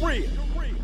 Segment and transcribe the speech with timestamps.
[0.00, 0.74] Korea, Korea.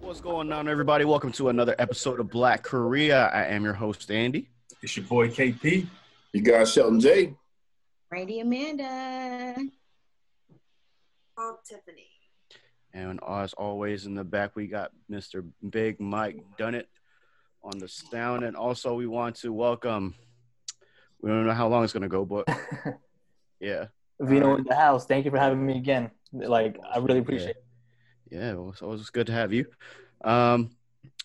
[0.00, 1.04] What's going on, everybody?
[1.04, 3.26] Welcome to another episode of Black Korea.
[3.26, 4.48] I am your host, Andy.
[4.82, 5.86] It's your boy KP.
[6.32, 7.34] You got Shelton J.
[8.10, 9.56] Randy Amanda.
[11.36, 12.08] Oh, Tiffany.
[12.94, 15.46] And as always, in the back, we got Mr.
[15.68, 16.86] Big Mike Dunnett
[17.62, 18.42] on the sound.
[18.42, 20.14] And also, we want to welcome,
[21.20, 22.48] we don't know how long it's going to go, but
[23.60, 23.88] yeah.
[24.18, 25.04] V1no in the house.
[25.04, 26.10] Thank you for having me again.
[26.32, 27.64] Like, I really appreciate it.
[28.30, 29.66] Yeah, well, it's always good to have you.
[30.22, 30.70] Um,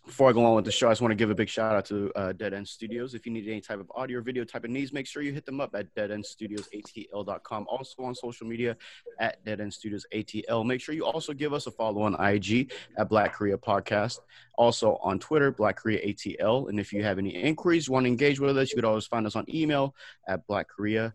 [0.06, 1.76] before I go on with the show, I just want to give a big shout
[1.76, 3.14] out to uh, Dead End Studios.
[3.14, 5.32] If you need any type of audio or video type of needs, make sure you
[5.32, 7.66] hit them up at deadendstudiosatl.com.
[7.70, 8.76] Also on social media
[9.20, 10.66] at Dead End Studios ATL.
[10.66, 14.20] Make sure you also give us a follow on IG at Black Korea Podcast.
[14.58, 16.67] Also on Twitter, Black Korea ATL.
[16.67, 19.26] And if you have any inquiries, want to engage with us, you could always find
[19.26, 19.95] us on email
[20.28, 21.14] at Black Korea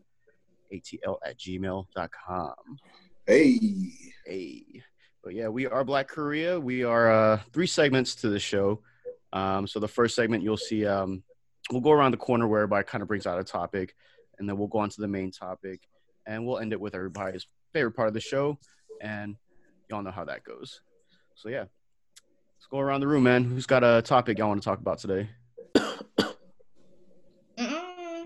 [0.73, 2.55] ATL at gmail.com.
[3.29, 3.93] Hey.
[4.25, 4.65] Hey.
[5.23, 6.59] But yeah, we are Black Korea.
[6.59, 8.81] We are uh, three segments to the show.
[9.35, 11.23] Um, so the first segment you'll see, um,
[11.71, 13.95] we'll go around the corner where everybody kind of brings out a topic,
[14.39, 15.83] and then we'll go on to the main topic,
[16.27, 18.59] and we'll end it with everybody's favorite part of the show,
[19.03, 19.37] and
[19.91, 20.81] y'all know how that goes.
[21.35, 23.45] So yeah, let's go around the room, man.
[23.45, 25.29] Who's got a topic y'all want to talk about today?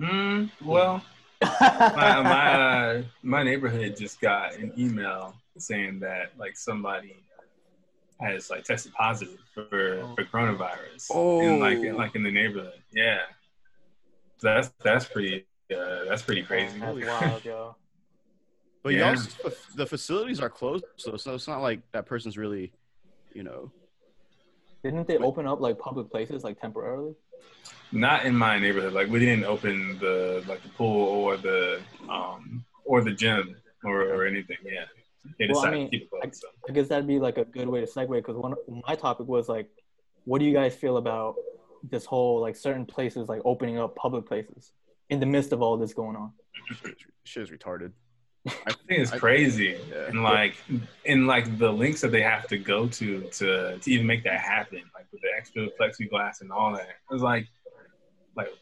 [0.01, 1.03] Mm, well,
[1.43, 2.53] my my,
[2.99, 7.17] uh, my neighborhood just got an email saying that like somebody
[8.21, 11.11] has like tested positive for, for coronavirus.
[11.43, 11.97] In, like in, Oh.
[11.97, 12.81] like in the neighborhood.
[12.93, 13.19] Yeah.
[14.39, 16.79] So that's that's pretty uh, that's pretty crazy.
[16.79, 17.77] That's wild, yo.
[18.83, 19.15] But Yeah.
[19.15, 22.73] y'all, the facilities are closed, so so it's not like that person's really,
[23.33, 23.71] you know.
[24.83, 27.15] Didn't they open up like public places like temporarily?
[27.93, 28.93] Not in my neighborhood.
[28.93, 34.03] Like we didn't open the like the pool or the um or the gym or,
[34.03, 34.57] or anything.
[34.65, 34.85] Yeah.
[35.39, 36.37] They Well, I mean, to keep it closed.
[36.37, 36.49] So.
[36.69, 38.55] I guess that'd be like a good way to segue because one
[38.87, 39.69] my topic was like,
[40.25, 41.37] what do you guys feel about
[41.91, 44.73] this whole like certain places like opening up public places
[45.11, 46.33] in the midst of all this going on?
[47.25, 47.93] Shit is retarded.
[48.47, 50.07] I think it's crazy, Yeah.
[50.09, 50.57] and like,
[51.07, 54.41] and like the links that they have to go to to to even make that
[54.41, 56.89] happen, like with the extra plexiglass and all that.
[57.11, 57.47] It's like,
[58.37, 58.53] like,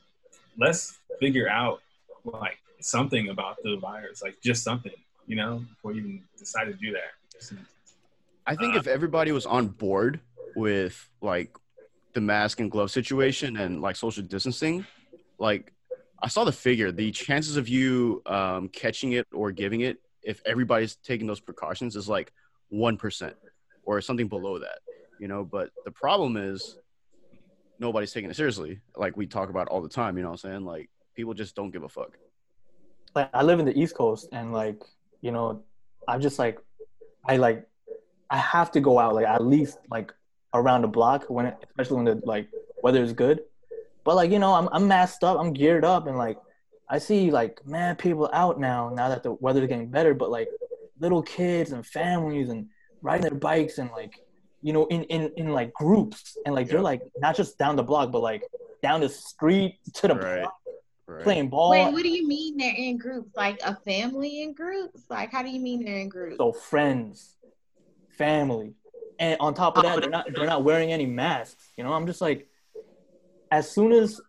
[0.58, 1.80] let's figure out
[2.24, 4.92] like something about the virus, like just something,
[5.26, 7.54] you know, before you even decide to do that.
[8.46, 10.20] I think uh, if everybody was on board
[10.56, 11.56] with like
[12.12, 14.84] the mask and glove situation and like social distancing,
[15.38, 15.72] like
[16.22, 20.42] I saw the figure, the chances of you um, catching it or giving it, if
[20.44, 22.32] everybody's taking those precautions, is like
[22.68, 23.36] one percent
[23.84, 24.80] or something below that,
[25.18, 25.44] you know.
[25.44, 26.78] But the problem is
[27.78, 30.16] nobody's taking it seriously, like we talk about all the time.
[30.16, 30.64] You know what I'm saying?
[30.64, 32.16] Like people just don't give a fuck.
[33.14, 34.82] Like I live in the East Coast and like
[35.22, 35.62] you know,
[36.08, 36.58] I'm just like,
[37.26, 37.66] I like,
[38.30, 40.12] I have to go out like at least like
[40.54, 42.48] around the block when especially when the like
[42.82, 43.40] weather is good.
[44.04, 46.38] But like you know, I'm I'm masked up, I'm geared up, and like
[46.88, 50.14] I see like man people out now now that the weather's getting better.
[50.14, 50.48] But like
[50.98, 52.66] little kids and families and
[53.02, 54.14] riding their bikes and like
[54.62, 57.82] you know in in in like groups and like they're like not just down the
[57.82, 58.42] block but like
[58.82, 60.40] down the street to the Right.
[60.42, 60.54] block
[61.06, 61.24] Right.
[61.24, 61.70] playing ball.
[61.70, 63.30] Wait, what do you mean they're in groups?
[63.36, 65.02] Like a family in groups?
[65.08, 66.36] Like how do you mean they're in groups?
[66.36, 67.36] So friends,
[68.10, 68.74] family,
[69.18, 71.72] and on top of oh, that, they're not they're not wearing any masks.
[71.76, 72.49] You know, I'm just like,
[73.50, 74.20] as soon as,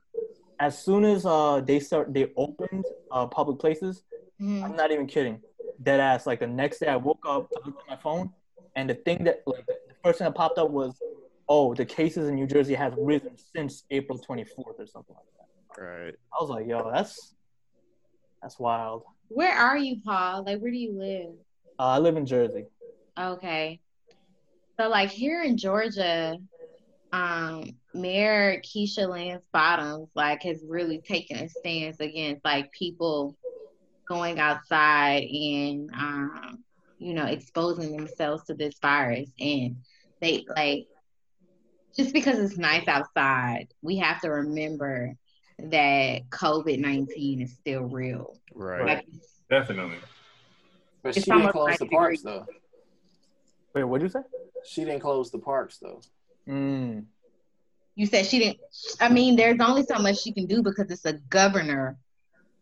[0.59, 4.03] as soon as uh they start they opened uh public places,
[4.39, 4.63] Mhm.
[4.63, 5.39] I'm not even kidding,
[5.81, 6.25] dead ass.
[6.25, 8.31] Like the next day, I woke up, I looked at my phone,
[8.75, 10.99] and the thing that like the first thing that popped up was,
[11.47, 15.81] oh, the cases in New Jersey have risen since April 24th or something like that.
[15.81, 16.15] Right.
[16.33, 17.33] I was like, yo, that's
[18.41, 19.03] that's wild.
[19.29, 20.43] Where are you, Paul?
[20.43, 21.33] Like where do you live?
[21.79, 22.65] Uh, I live in Jersey.
[23.19, 23.79] Okay.
[24.79, 26.37] So like here in Georgia,
[27.11, 33.35] um, Mayor Keisha Lance Bottoms like has really taken a stance against like people
[34.07, 36.63] going outside and um,
[36.97, 39.77] you know, exposing themselves to this virus and
[40.21, 40.87] they like
[41.95, 45.15] just because it's nice outside, we have to remember
[45.59, 48.37] that COVID nineteen is still real.
[48.53, 48.85] Right.
[48.85, 49.05] Like
[49.49, 49.97] Definitely.
[51.03, 52.45] But she didn't close 90 the parks though.
[53.73, 54.21] Wait, what'd you say?
[54.65, 56.01] She didn't close the parks though.
[56.47, 57.05] Mm.
[57.95, 58.59] You said she didn't.
[58.99, 61.97] I mean, there's only so much she can do because it's a governor.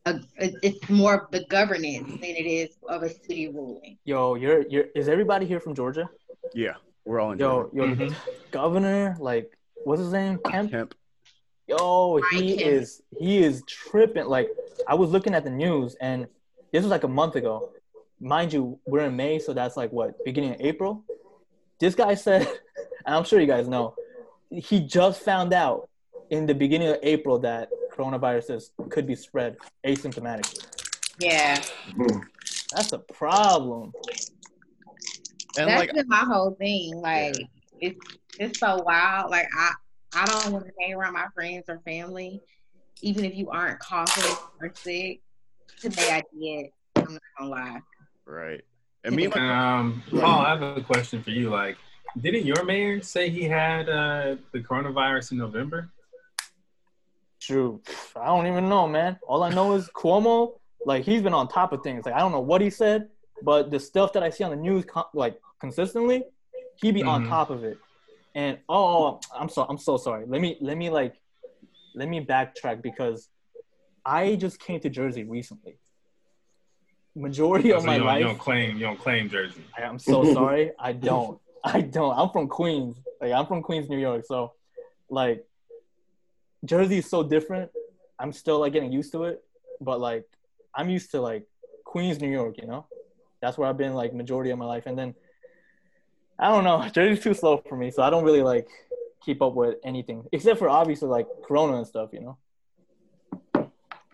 [0.05, 3.97] A, it's more of the governance than it is of a city ruling.
[4.05, 6.09] Yo, you're you're is everybody here from Georgia?
[6.53, 6.73] Yeah,
[7.05, 7.39] we're all in.
[7.39, 8.15] Yo, yo, Mhm.
[8.51, 10.39] governor, like what's his name?
[10.39, 10.71] Kemp?
[10.71, 10.95] Kemp.
[11.67, 12.61] Yo, he Kemp.
[12.67, 14.25] is he is tripping.
[14.25, 14.49] Like
[14.87, 16.27] I was looking at the news and
[16.71, 17.69] this was like a month ago.
[18.19, 21.03] Mind you, we're in May, so that's like what, beginning of April?
[21.79, 22.47] This guy said,
[23.05, 23.95] and I'm sure you guys know,
[24.49, 25.89] he just found out
[26.29, 30.65] in the beginning of April that coronavirus is, could be spread asymptomatically.
[31.19, 31.61] Yeah,
[32.73, 33.91] That's a problem.
[35.57, 37.01] And that's like, been my whole thing.
[37.01, 37.35] Like
[37.81, 37.99] it's
[38.39, 39.31] it's so wild.
[39.31, 39.73] Like I
[40.13, 42.41] I don't want to hang around my friends or family,
[43.01, 45.21] even if you aren't coughing or sick.
[45.79, 46.67] Today I did.
[46.95, 47.81] I'm not gonna lie.
[48.25, 48.61] right.
[49.03, 51.49] And me and Um, Paul, I have a question for you.
[51.49, 51.77] Like,
[52.19, 55.89] didn't your mayor say he had uh, the coronavirus in November?
[57.41, 57.81] True.
[58.15, 59.17] I don't even know, man.
[59.27, 62.05] All I know is Cuomo, like he's been on top of things.
[62.05, 63.09] Like I don't know what he said,
[63.41, 66.23] but the stuff that I see on the news, like consistently,
[66.75, 67.29] he be on Mhm.
[67.29, 67.77] top of it.
[68.35, 70.25] And oh, I'm so I'm so sorry.
[70.27, 71.15] Let me let me like
[71.95, 73.29] let me backtrack because
[74.05, 75.77] I just came to Jersey recently.
[77.15, 79.63] Majority of So my you, life, you don't claim you don't claim Jersey.
[79.77, 80.71] I- I'm so sorry.
[80.79, 81.39] I don't.
[81.63, 82.17] I don't.
[82.17, 82.97] I'm from Queens.
[83.21, 84.25] Like I'm from Queens, New York.
[84.25, 84.53] So,
[85.09, 85.45] like,
[86.65, 87.71] Jersey is so different.
[88.17, 89.43] I'm still like getting used to it,
[89.81, 90.25] but like,
[90.73, 91.45] I'm used to like
[91.85, 92.55] Queens, New York.
[92.61, 92.85] You know,
[93.41, 94.85] that's where I've been like majority of my life.
[94.85, 95.15] And then,
[96.37, 96.87] I don't know.
[96.93, 98.67] Jersey's too slow for me, so I don't really like
[99.23, 102.09] keep up with anything except for obviously like Corona and stuff.
[102.13, 102.37] You know.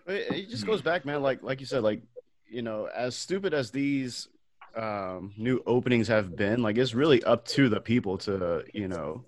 [0.08, 1.22] It, it just goes back, man.
[1.22, 2.02] Like like you said, like
[2.48, 4.30] you know, as stupid as these
[4.76, 9.24] um, new openings have been, like it's really up to the people to you know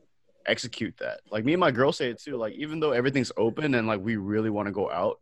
[0.46, 1.22] execute that.
[1.30, 2.38] Like me and my girl say it too.
[2.38, 5.18] Like even though everything's open and like we really want to go out,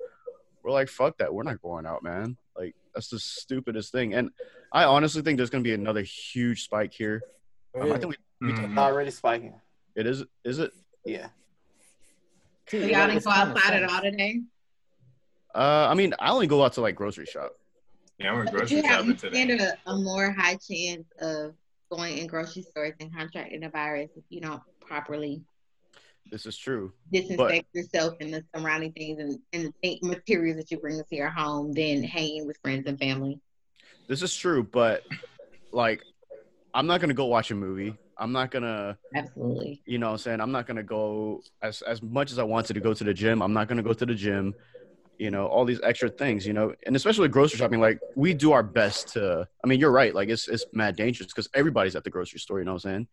[0.63, 1.33] we're like fuck that.
[1.33, 2.37] We're not going out, man.
[2.57, 4.13] Like that's the stupidest thing.
[4.13, 4.31] And
[4.71, 7.21] I honestly think there's gonna be another huge spike here.
[7.79, 8.69] Um, I think we, we Mhm.
[8.69, 9.59] It's already spiking.
[9.95, 10.23] it is.
[10.43, 10.71] Is it?
[11.05, 11.27] Yeah.
[12.67, 14.41] So y'all didn't go kinda outside at all today.
[15.53, 17.53] Uh, I mean, I only go out to like grocery shop.
[18.17, 19.43] Yeah, I went But grocery you have you today.
[19.43, 21.53] stand a, a more high chance of
[21.91, 25.41] going in grocery stores and contracting the virus if you don't properly
[26.31, 26.93] This is true.
[27.11, 31.15] disinfect yourself and the surrounding things and, and the th- materials that you bring into
[31.15, 33.39] your home than hanging with friends and family.
[34.07, 35.03] This is true, but
[35.71, 36.01] like,
[36.73, 37.95] I'm not gonna go watch a movie.
[38.17, 39.81] I'm not gonna, Absolutely.
[39.85, 42.73] you know, what I'm saying I'm not gonna go as as much as I wanted
[42.75, 43.41] to go to the gym.
[43.41, 44.55] I'm not gonna go to the gym.
[45.17, 46.45] You know, all these extra things.
[46.45, 49.47] You know, and especially grocery shopping, like we do our best to.
[49.63, 50.13] I mean, you're right.
[50.13, 52.59] Like it's it's mad dangerous because everybody's at the grocery store.
[52.59, 53.07] You know what I'm saying?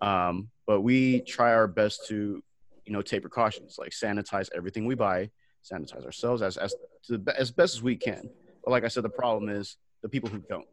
[0.00, 2.42] Um, but we try our best to,
[2.84, 5.30] you know, take precautions like sanitize everything we buy,
[5.64, 8.28] sanitize ourselves as as to the, as best as we can.
[8.64, 10.66] But like I said, the problem is the people who don't.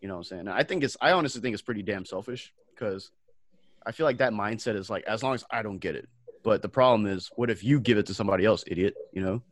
[0.00, 0.40] You know what I'm saying?
[0.40, 3.10] And I think it's I honestly think it's pretty damn selfish because
[3.86, 6.08] I feel like that mindset is like as long as I don't get it.
[6.42, 8.94] But the problem is, what if you give it to somebody else, idiot?
[9.12, 9.42] You know?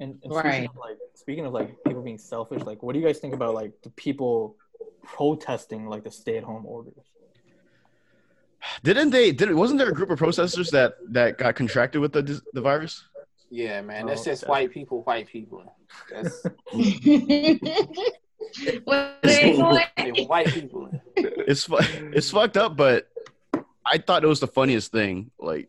[0.00, 0.44] And, and Right.
[0.44, 3.34] speaking of like speaking of like people being selfish, like what do you guys think
[3.34, 4.56] about like the people
[5.02, 6.94] protesting like the stay at home orders?
[8.82, 9.32] Didn't they?
[9.32, 13.04] Did wasn't there a group of protesters that that got contracted with the the virus?
[13.50, 14.04] Yeah, man.
[14.04, 14.50] Oh, that's Oh, just okay.
[14.50, 15.74] white people, white people.
[16.12, 16.44] That's
[18.84, 19.78] what are they doing?
[19.96, 20.90] they white people.
[21.16, 21.68] It's
[22.12, 23.08] it's fucked up, but
[23.84, 25.30] I thought it was the funniest thing.
[25.38, 25.68] Like,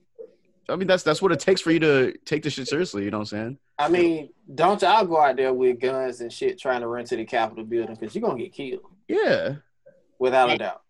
[0.69, 3.03] I mean, that's that's what it takes for you to take this shit seriously.
[3.03, 3.57] You know what I'm saying?
[3.77, 7.15] I mean, don't y'all go out there with guns and shit trying to run to
[7.15, 9.55] the Capitol building because you're gonna get killed Yeah.
[10.19, 10.81] without a doubt.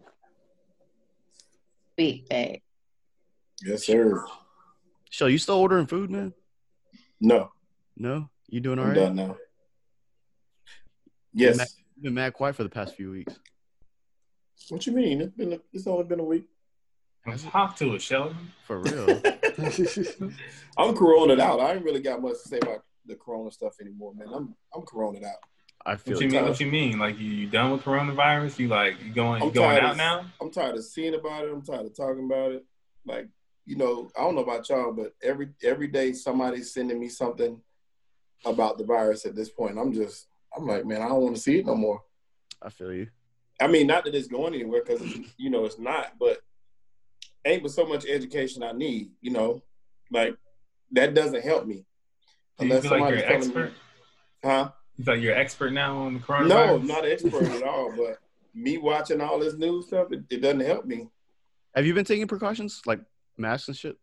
[1.95, 2.61] Big bag.
[3.63, 4.25] Yes, sir.
[5.11, 6.33] So you still ordering food, man?
[7.19, 7.51] No,
[7.97, 8.95] No, you doing all I'm right?
[8.95, 9.37] done now.
[11.33, 11.57] Yes.
[11.95, 13.37] You've been mad quiet for the past few weeks.
[14.69, 15.21] What you mean?
[15.21, 15.53] It's been.
[15.53, 16.45] A, it's only been a week.
[17.51, 18.37] Talk to it, Sheldon.
[18.65, 19.21] For real.
[20.77, 21.59] I'm coroned out.
[21.59, 24.27] I ain't really got much to say about the corona stuff anymore, man.
[24.33, 25.35] I'm I'm coroned out.
[25.85, 26.31] I feel What you it.
[26.33, 26.43] mean?
[26.45, 26.99] What you mean?
[26.99, 28.59] Like you, you done with coronavirus?
[28.59, 29.41] You like you going?
[29.41, 30.25] You I'm going tired out of- now?
[30.41, 31.51] I'm tired of seeing about it.
[31.51, 32.65] I'm tired of talking about it.
[33.05, 33.27] Like,
[33.65, 37.61] you know, I don't know about y'all, but every every day somebody's sending me something
[38.45, 39.77] about the virus at this point.
[39.77, 42.01] I'm just, I'm like, man, I don't want to see it no more.
[42.61, 43.07] I feel you.
[43.61, 45.01] I mean, not that it's going anywhere because
[45.37, 46.39] you know it's not, but
[47.45, 49.11] ain't but so much education I need.
[49.21, 49.63] You know,
[50.11, 50.35] like
[50.91, 51.85] that doesn't help me
[52.59, 53.69] Do you feel like you're an telling expert?
[53.69, 53.75] me,
[54.43, 54.71] huh?
[54.97, 56.47] You thought you're an expert now on the coronavirus?
[56.47, 57.93] No, I'm not an expert at all.
[57.95, 58.19] But
[58.53, 61.07] me watching all this news stuff, it, it doesn't help me.
[61.75, 62.99] Have you been taking precautions like
[63.37, 63.95] masks and shit?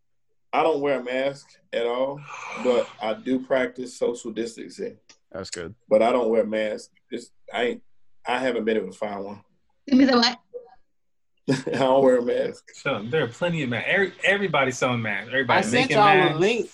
[0.53, 2.19] I don't wear a mask at all,
[2.63, 4.97] but I do practice social distancing.
[5.31, 5.75] That's good.
[5.89, 6.89] But I don't wear masks.
[6.89, 6.91] mask.
[7.11, 7.83] It's, I ain't.
[8.25, 9.41] I haven't been able to find one.
[9.87, 10.39] Give me the what?
[11.49, 12.71] I don't wear a mask.
[12.73, 13.87] So there are plenty of masks.
[13.89, 15.29] Every, everybody's selling masks.
[15.29, 16.35] Everybody I Everybody's sent y'all masks.
[16.35, 16.69] a link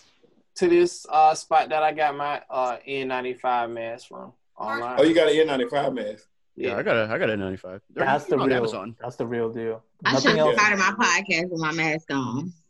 [0.55, 4.95] to this uh, spot that I got my uh, N95 mask from online.
[4.99, 6.25] Oh, you got an N95 mask.
[6.55, 7.81] Yeah, I got a I got a 95.
[7.89, 8.53] They're That's the real.
[8.53, 8.95] Amazon.
[9.01, 9.83] That's the real deal.
[10.05, 10.59] I Nothing should else.
[10.59, 12.53] have started my podcast with my mask on.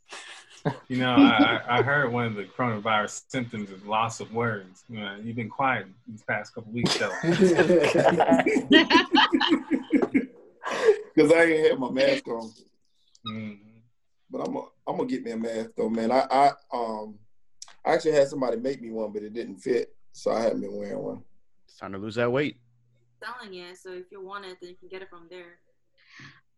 [0.88, 4.86] You know, I, I I heard one of the coronavirus symptoms is loss of words.
[4.88, 7.10] You know, you've been quiet these past couple weeks, though.
[11.14, 12.52] Because I ain't had my mask on.
[13.28, 13.60] Mhm.
[14.30, 16.12] But I'm gonna I'm gonna get me a mask though, man.
[16.12, 17.20] I, I um
[17.86, 20.76] I actually had somebody make me one, but it didn't fit, so I haven't been
[20.76, 21.24] wearing one.
[21.68, 22.58] It's time to lose that weight.
[23.24, 25.60] selling it, so if you want it, then you can get it from there.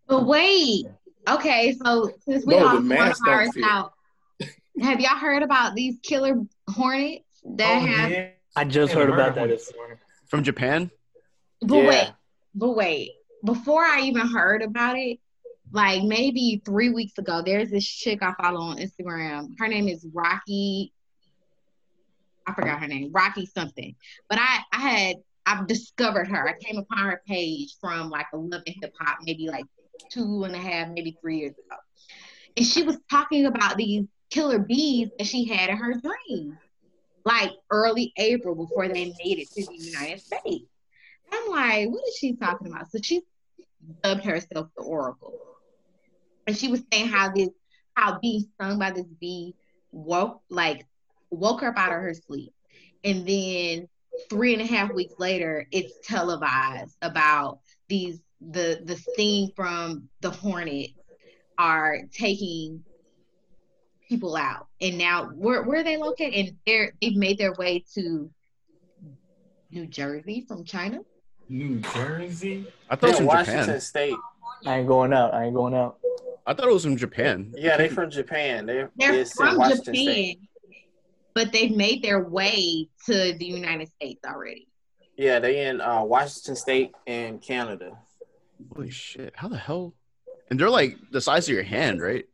[0.07, 0.85] But wait,
[1.27, 3.63] okay, so since we No, all don't coronavirus fit.
[3.65, 3.93] out,
[4.81, 6.35] have y'all heard about these killer
[6.69, 7.23] hornets
[7.57, 8.11] that Oh, have?
[8.11, 8.29] yeah.
[8.55, 9.97] I just heard heard about that this morning.
[10.27, 10.89] From Japan?
[11.61, 11.87] But Yeah.
[11.87, 12.13] wait,
[12.53, 13.11] but wait.
[13.45, 15.19] Before I even heard about it,
[15.71, 19.57] like maybe three weeks ago, there's this chick I follow on Instagram.
[19.59, 20.91] Her name is Rocky.
[22.47, 23.95] I forgot her name, Rocky something.
[24.29, 26.47] But I, I had, I've discovered her.
[26.47, 29.65] I came upon her page from like a Love and Hip Hop, maybe like
[30.09, 31.77] two and a half, maybe three years ago.
[32.57, 36.57] And she was talking about these killer bees that she had in her dream,
[37.25, 40.65] like early April before they made it to the United States.
[41.31, 42.91] I'm like, what is she talking about?
[42.91, 43.21] So she
[44.03, 45.33] dubbed herself the Oracle.
[46.47, 47.49] And she was saying how this
[47.93, 49.55] how being stung by this bee
[49.91, 50.85] woke like
[51.29, 52.53] woke her up out of her sleep.
[53.03, 53.87] And then
[54.29, 60.29] three and a half weeks later, it's televised about these the the sting from the
[60.29, 60.91] hornet
[61.57, 62.83] are taking
[64.07, 64.67] people out.
[64.81, 66.33] And now where where are they located?
[66.33, 68.29] And they're they've made their way to
[69.71, 70.99] New Jersey from China.
[71.49, 72.65] New Jersey.
[72.89, 73.81] I thought it was Yeah, from Washington Japan.
[73.81, 74.15] State.
[74.65, 75.33] I ain't going out.
[75.33, 75.97] I ain't going out.
[76.47, 77.53] I thought it was from Japan.
[77.57, 78.65] Yeah, they're from Japan.
[78.65, 80.39] They're, They're from Washington Japan, State.
[81.33, 84.67] but they've made their way to the United States already.
[85.17, 87.97] Yeah, they in uh, Washington State and Canada.
[88.75, 89.33] Holy shit!
[89.35, 89.93] How the hell?
[90.49, 92.25] And they're like the size of your hand, right?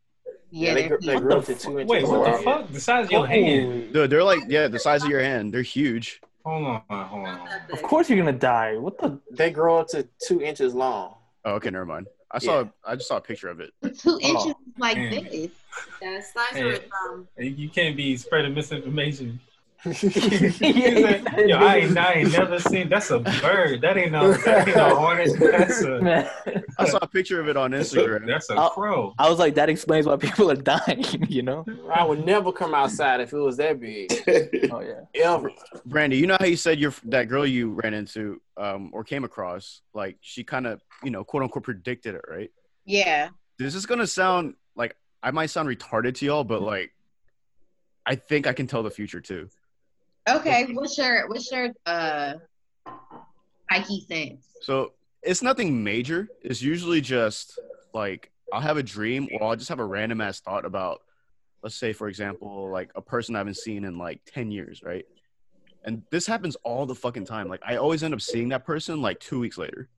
[0.51, 1.89] Yeah, they, they're gr- they grew up to two inches.
[1.89, 2.71] Wait, what the fuck?
[2.71, 3.93] The size of your hand?
[3.93, 5.53] Dude, they're like yeah, the size of your hand.
[5.53, 6.19] They're huge.
[6.45, 7.47] Hold on, hold on.
[7.71, 8.77] Of course you're gonna die.
[8.77, 9.19] What the?
[9.31, 11.15] They grow up to two inches long.
[11.45, 12.07] Oh, okay, never mind.
[12.31, 12.65] I saw.
[12.85, 13.71] I just saw a picture of it.
[13.99, 15.11] two inches like man.
[15.11, 15.51] this.
[16.01, 16.61] Yeah, it's size Hey.
[16.61, 19.39] of it, um, You you can't be spreading misinformation.
[19.83, 22.87] Yeah, Yo, I ain't, I ain't never seen.
[22.87, 23.81] That's a bird.
[23.81, 24.31] That ain't no.
[24.33, 25.39] That ain't no hornet.
[25.39, 26.01] That's a.
[26.01, 26.29] Man.
[26.77, 28.27] I saw a picture of it on Instagram.
[28.27, 29.15] That's a crow.
[29.17, 31.03] I was like, that explains why people are dying.
[31.27, 31.65] You know?
[31.91, 34.11] I would never come outside if it was that big.
[34.71, 35.01] Oh yeah.
[35.15, 35.51] Ever.
[35.85, 39.23] Brandy, you know how you said your that girl you ran into um, or came
[39.23, 42.51] across, like she kind of you know quote unquote predicted it, right?
[42.85, 43.29] Yeah.
[43.57, 46.91] This is gonna sound like I might sound retarded to y'all, but like
[48.05, 49.49] I think I can tell the future too.
[50.29, 50.65] Okay.
[50.73, 52.33] What's your what's your uh
[53.71, 54.45] psyche sense?
[54.61, 56.29] So it's nothing major.
[56.41, 57.59] It's usually just
[57.93, 61.01] like I'll have a dream or I'll just have a random ass thought about,
[61.63, 65.05] let's say, for example, like a person I haven't seen in like 10 years, right?
[65.83, 67.47] And this happens all the fucking time.
[67.47, 69.89] Like I always end up seeing that person like two weeks later.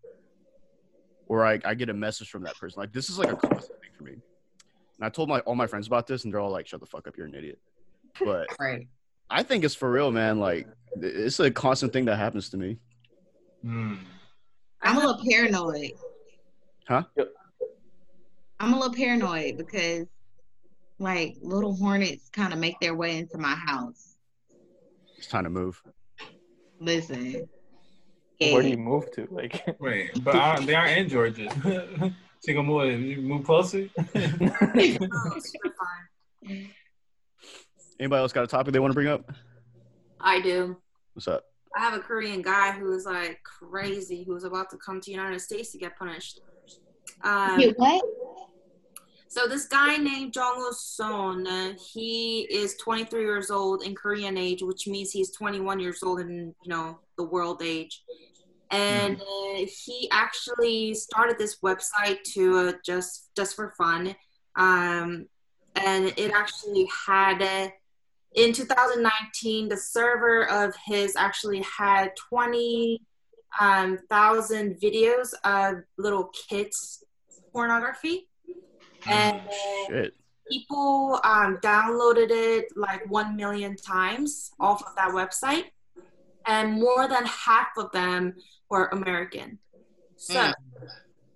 [1.28, 2.80] Or I, I get a message from that person.
[2.80, 4.14] Like this is like a constant thing for me.
[4.14, 6.86] And I told my all my friends about this and they're all like, shut the
[6.86, 7.60] fuck up, you're an idiot.
[8.24, 8.88] But Right.
[9.34, 10.40] I think it's for real, man.
[10.40, 10.68] Like
[11.02, 12.78] it's a constant thing that happens to me.
[13.64, 13.96] Hmm.
[14.84, 15.92] I'm a little paranoid.
[16.88, 17.04] Huh?
[18.60, 20.06] I'm a little paranoid because
[21.00, 24.18] like little hornets kind of make their way into my house.
[25.18, 25.82] It's time to move.
[26.80, 27.50] Listen.
[28.40, 29.28] Where do you move to?
[29.32, 31.50] Like, Wait, but aren't, they aren't in Georgia.
[32.46, 33.90] she gonna move, you move closer.
[33.98, 36.68] oh, super fun.
[38.00, 39.32] Anybody else got a topic they want to bring up?
[40.20, 40.78] I do.
[41.14, 41.46] What's up?
[41.76, 45.06] I have a Korean guy who is like crazy, who was about to come to
[45.06, 46.42] the United States to get punished.
[47.24, 48.04] Um, Wait, what?
[49.28, 54.62] So this guy named Jong Woo Son, he is 23 years old in Korean age,
[54.62, 58.04] which means he's 21 years old in you know the world age.
[58.70, 64.16] And uh, he actually started this website to uh, just just for fun,
[64.56, 65.28] um,
[65.76, 67.70] and it actually had uh,
[68.36, 73.02] in 2019, the server of his actually had 20
[73.60, 77.04] um, videos of little kids
[77.52, 78.28] pornography,
[79.06, 79.40] and
[79.88, 80.14] Shit.
[80.52, 85.66] people um, downloaded it like one million times off of that website,
[86.48, 88.34] and more than half of them
[88.70, 89.60] were American.
[90.16, 90.54] So, Mm.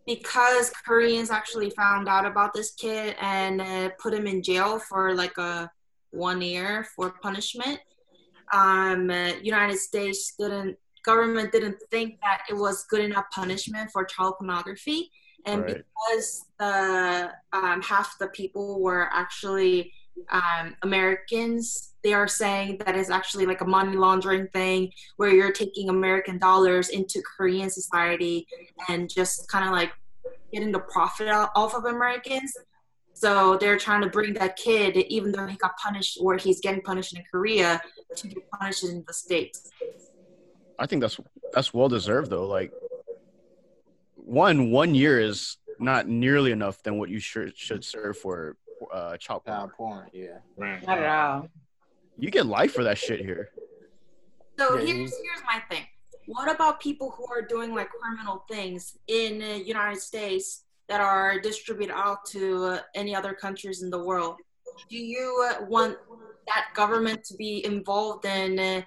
[0.06, 5.13] because Koreans actually found out about this kid and uh, put him in jail for
[5.13, 5.70] like a
[6.18, 7.80] one year for punishment,
[8.54, 14.04] um, uh, United States didn't government didn't think that it was good enough punishment for
[14.04, 15.10] child pornography,
[15.46, 15.84] and Right.
[15.86, 19.94] because the um, half the people were actually
[20.32, 25.52] um, Americans, they are saying that it's actually like a money laundering thing where you're
[25.52, 28.48] taking American dollars into Korean society
[28.90, 29.92] and just kind of like
[30.52, 32.52] getting the profit off of Americans.
[33.18, 36.84] So they're trying to bring that kid, even though he got punished or he's getting
[36.84, 37.82] punished in Korea,
[38.16, 39.72] to get punished in the states.
[40.78, 41.20] I think that's
[41.52, 42.46] that's well deserved though.
[42.46, 42.72] Like
[44.14, 48.56] one one year is not nearly enough than what you should should serve for
[48.94, 49.58] uh child porn.
[49.58, 50.38] Child porn, yeah.
[50.56, 50.86] Right.
[50.86, 51.48] Not at all.
[52.20, 53.50] You get life for that shit here.
[54.60, 55.86] So here's here's my thing.
[56.28, 61.39] What about people who are doing like criminal things in the United States that are
[61.39, 64.38] distributed out to uh, any other countries in the world?
[64.89, 65.98] Do you uh, want
[66.48, 68.82] that government to be involved in uh,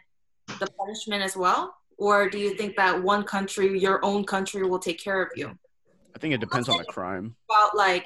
[0.59, 4.79] the punishment as well, or do you think that one country, your own country, will
[4.79, 5.59] take care of you?
[6.15, 7.37] I think it depends on the crime.
[7.49, 8.05] About like,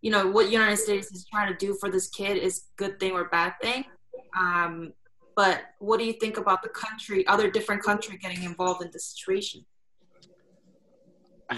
[0.00, 3.12] you know, what United States is trying to do for this kid is good thing
[3.12, 3.84] or bad thing.
[4.38, 4.92] Um,
[5.34, 8.98] but what do you think about the country, other different country getting involved in the
[8.98, 9.64] situation?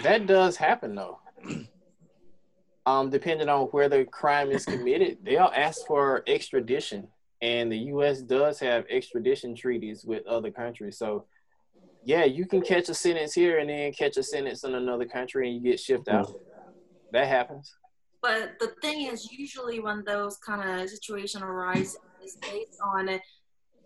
[0.03, 1.19] That does happen though.
[2.85, 7.07] Um, depending on where the crime is committed, they'll ask for extradition,
[7.39, 8.21] and the U.S.
[8.21, 10.97] does have extradition treaties with other countries.
[10.97, 11.25] So,
[12.03, 15.47] yeah, you can catch a sentence here and then catch a sentence in another country,
[15.47, 16.33] and you get shipped out.
[17.11, 17.71] That happens.
[18.23, 23.21] But the thing is, usually when those kind of situations arise, it's based on a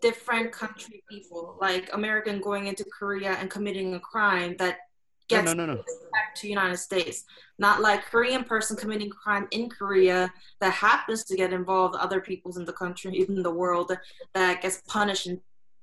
[0.01, 4.92] different country people, like American going into Korea and committing a crime that No,
[5.29, 5.83] gets no, no, no.
[6.11, 7.23] back to United States.
[7.57, 12.57] Not like Korean person committing crime in Korea that happens to get involved other peoples
[12.57, 13.91] in the country, even the world,
[14.33, 15.39] that gets punished in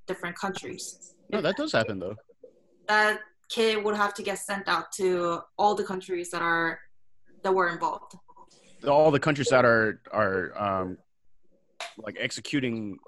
[0.07, 1.15] different countries.
[1.31, 2.17] No, that does happen though.
[2.89, 6.81] That kid would have to get sent out to all the countries that are
[7.43, 8.17] that were involved.
[8.87, 10.99] All the countries that are are um
[11.99, 12.99] like executing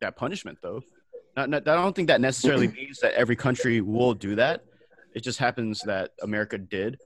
[0.00, 0.82] that punishment though.
[1.36, 4.64] Not, not I don't think that necessarily means that every country will do that.
[5.18, 7.00] It just happens that America did.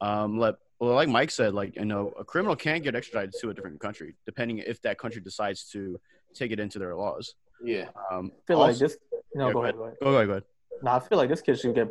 [0.00, 3.50] Um, let, well, like Mike said, like you know, a criminal can get extradited to
[3.50, 6.00] a different country, depending if that country decides to
[6.32, 7.34] take it into their laws.
[7.62, 7.88] Yeah.
[8.10, 8.96] Um, I feel like this.
[9.34, 9.74] No, Yeah, go ahead.
[9.76, 9.96] Go ahead.
[10.00, 10.44] Go ahead, go ahead.
[10.82, 11.90] No, I feel like this kid should get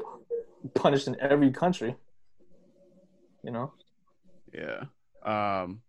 [0.74, 1.96] punished in every country.
[3.44, 3.74] You know.
[4.52, 4.86] Yeah.
[5.22, 5.82] Um,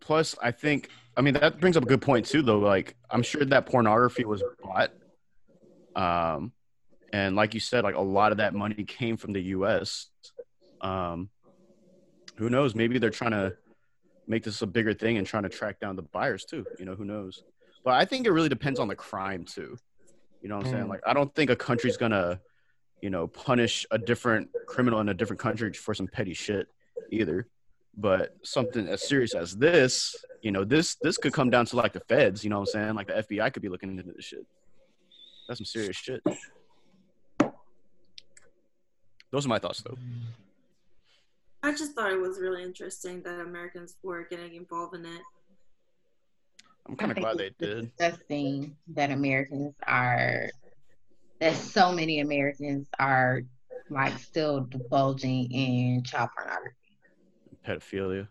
[0.00, 2.58] plus, I think, I mean, that brings up a good point too, though.
[2.58, 4.92] Like, I'm sure that pornography was bought.
[5.94, 6.52] Um,
[7.12, 10.08] and like you said, like a lot of that money came from the U.S.
[10.80, 11.30] Um,
[12.36, 12.74] who knows?
[12.74, 13.56] Maybe they're trying to
[14.26, 16.66] make this a bigger thing and trying to track down the buyers too.
[16.78, 17.42] You know, who knows?
[17.84, 19.78] But I think it really depends on the crime too.
[20.42, 20.84] You know what I'm saying?
[20.84, 20.90] Mm.
[20.90, 22.40] Like, I don't think a country's gonna,
[23.00, 26.68] you know, punish a different criminal in a different country for some petty shit
[27.10, 27.46] either.
[27.96, 31.94] But something as serious as this, you know, this this could come down to like
[31.94, 32.44] the feds.
[32.44, 32.94] You know what I'm saying?
[32.94, 34.44] Like the FBI could be looking into this shit.
[35.48, 36.22] That's some serious shit.
[39.36, 39.98] Those are my thoughts, though.
[41.62, 45.20] I just thought it was really interesting that Americans were getting involved in it.
[46.88, 47.94] I'm kind of glad they did.
[47.98, 50.48] disgusting that Americans are
[51.38, 53.42] that so many Americans are
[53.90, 56.74] like still divulging in child pornography.
[57.62, 58.28] Pedophilia.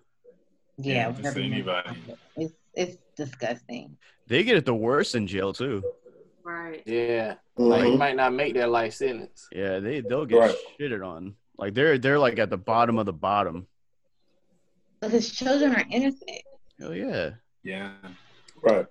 [0.80, 1.88] Yeah, Yeah, whatever anybody.
[1.88, 2.20] want to call it.
[2.38, 3.96] It's it's disgusting.
[4.26, 5.84] They get it the worst in jail too.
[6.46, 6.84] Right.
[6.86, 7.36] Yeah.
[7.58, 9.48] Like you might not make that life sentence.
[9.52, 10.56] Yeah, they they'll get Right.
[10.80, 11.34] shitted on.
[11.58, 13.66] Like they're they're like at the bottom of the bottom.
[15.02, 16.42] Because children are innocent.
[16.80, 17.32] Hell yeah.
[17.64, 17.94] Yeah.
[18.62, 18.86] Right.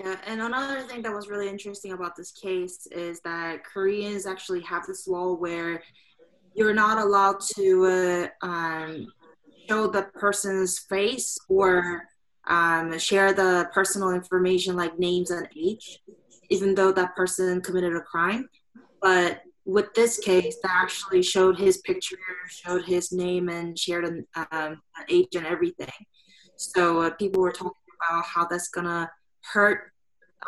[0.00, 4.60] Yeah, and another thing that was really interesting about this case is that Koreans actually
[4.62, 5.82] have this law where
[6.54, 9.06] you're not allowed to uh, um,
[9.68, 12.04] show the person's face or
[12.48, 16.00] um, share the personal information like names and age,
[16.50, 18.48] even though that person committed a crime.
[19.00, 22.16] But with this case, that actually showed his picture,
[22.48, 25.92] showed his name, and shared an um, age and everything.
[26.56, 29.10] So uh, people were talking about how that's gonna
[29.52, 29.92] hurt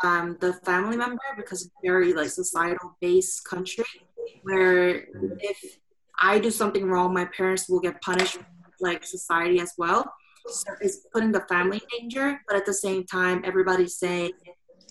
[0.03, 3.85] um, the family member because it's very like societal based country
[4.43, 5.07] where
[5.41, 5.79] if
[6.19, 8.39] I do something wrong, my parents will get punished
[8.81, 10.11] like society as well.
[10.49, 14.33] So it's putting the family in danger, but at the same time, everybody's saying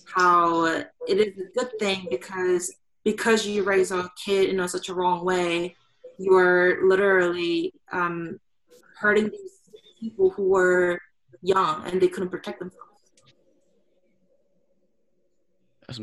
[0.06, 4.90] how it is a good thing because because you raise a kid in a, such
[4.90, 5.76] a wrong way,
[6.18, 8.40] you are literally um,
[8.98, 9.60] hurting these
[10.00, 11.00] people who were
[11.42, 12.86] young and they couldn't protect themselves.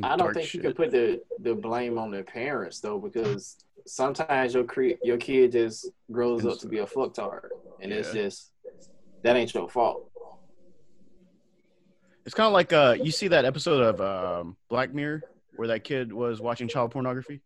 [0.03, 3.57] I don't dark think you can put the, the blame on the parents though, because
[3.87, 8.53] sometimes your cre- your kid just grows up to be a fucktard, and it's just
[9.27, 10.09] that ain't your fault.
[12.25, 15.23] It's kind of like uh, you see that episode of um, Black Mirror
[15.57, 17.41] where that kid was watching child pornography.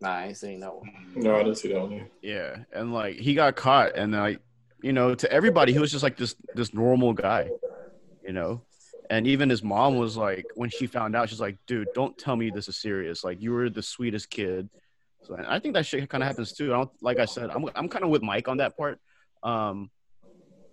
[0.00, 0.90] Nah, I ain't seen that one.
[1.14, 2.06] No, I didn't see that one.
[2.20, 4.40] Yeah, and like he got caught, and like
[4.82, 7.50] you know, to everybody, he was just like this this normal guy,
[8.24, 8.62] you know.
[9.10, 12.36] And even his mom was like, when she found out, she's like, "Dude, don't tell
[12.36, 13.24] me this is serious.
[13.24, 14.68] Like, you were the sweetest kid."
[15.22, 16.74] So I think that shit kind of happens too.
[16.74, 19.00] I don't, like I said, I'm I'm kind of with Mike on that part.
[19.42, 19.90] Um,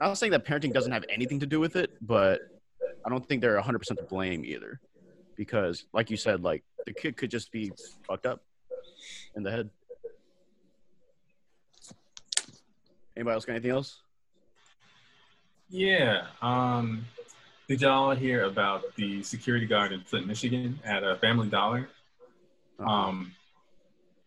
[0.02, 2.42] I'm not saying that parenting doesn't have anything to do with it, but
[3.06, 4.80] I don't think they're 100 percent to blame either,
[5.36, 7.72] because like you said, like the kid could just be
[8.08, 8.42] fucked up
[9.36, 9.70] in the head.
[13.16, 14.02] Anybody else got anything else?
[15.70, 16.28] Yeah.
[16.42, 17.06] Um,
[17.68, 21.88] did y'all hear about the security guard in Flint, Michigan at a Family Dollar?
[22.80, 23.32] Um,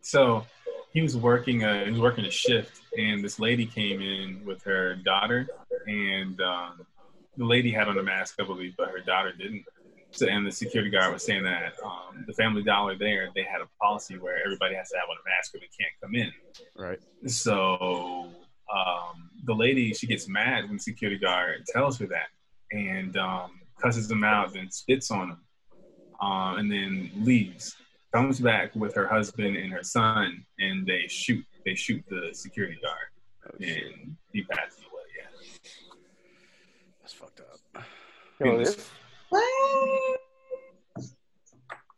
[0.00, 0.46] so
[0.92, 4.62] he was working a he was working a shift, and this lady came in with
[4.64, 5.48] her daughter,
[5.86, 6.86] and um,
[7.36, 9.64] the lady had on a mask, I believe, but her daughter didn't.
[10.10, 13.60] So, and the security guard was saying that um, the Family Dollar there they had
[13.60, 16.32] a policy where everybody has to have on a mask or they can't come in.
[16.76, 16.98] right.
[17.30, 18.30] So
[18.74, 22.28] um, the lady she gets mad when the security guard tells her that,
[22.72, 25.40] and um, cusses him out, then spits on him,
[26.20, 27.76] um, and then leaves.
[28.12, 31.44] Comes back with her husband and her son, and they shoot.
[31.66, 32.96] They shoot the security guard,
[33.46, 35.02] Oh, and he passes away.
[35.18, 35.58] Yeah.
[37.02, 37.84] That's fucked up.
[38.40, 38.88] Yo, this-
[39.28, 40.20] What?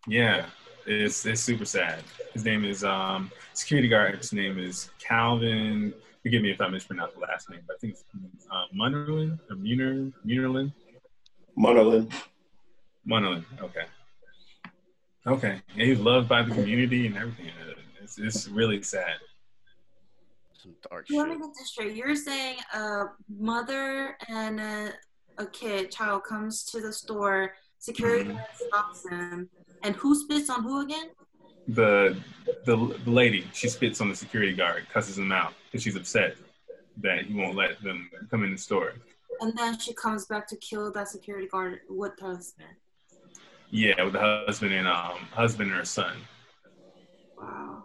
[0.09, 0.47] Yeah,
[0.87, 2.03] it's it's super sad.
[2.33, 5.95] His name is um security guard's name is Calvin.
[6.23, 8.05] Forgive me if I mispronounce the last name, but I think it's
[8.51, 10.73] uh, Munnerlin or Muner Munerlin.
[11.57, 12.11] Monolin.
[13.09, 13.45] Munnerlin.
[13.63, 13.85] Okay.
[15.27, 17.51] Okay, and he's loved by the community and everything.
[18.03, 19.17] It's it's really sad.
[20.55, 21.43] Some dark Let me shit.
[21.43, 21.97] get this straight.
[21.97, 24.93] You're saying a mother and a,
[25.39, 28.45] a kid, child comes to the store, security Mhm.
[28.67, 29.49] stops them,
[29.83, 31.11] and who spits on who again?
[31.69, 32.17] The,
[32.65, 36.37] the the lady she spits on the security guard, cusses him out because she's upset
[36.99, 38.95] that he won't let them come in the store.
[39.41, 42.69] And then she comes back to kill that security guard with her husband.
[43.71, 46.17] Yeah, with the husband and um husband and her son.
[47.41, 47.85] Wow.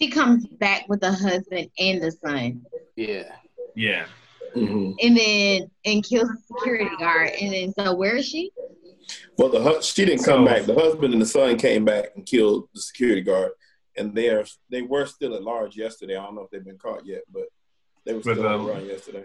[0.00, 2.64] She comes back with the husband and the son,
[2.96, 3.32] yeah.
[3.74, 4.06] Yeah.
[4.54, 7.30] hmm and then and kills the security guard.
[7.40, 8.50] And then so where is she?
[9.36, 10.62] Well, the hu- she didn't come So- back.
[10.66, 13.52] The husband and the son came back and killed the security guard,
[13.96, 16.16] and they are they were still at large yesterday.
[16.16, 17.44] I don't know if they've been caught yet, but
[18.04, 19.24] they were still on the- the yesterday.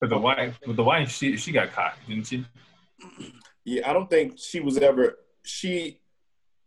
[0.00, 2.44] But the wife, but the wife, she she got caught, didn't she?
[3.66, 6.00] Yeah, I don't think she was ever she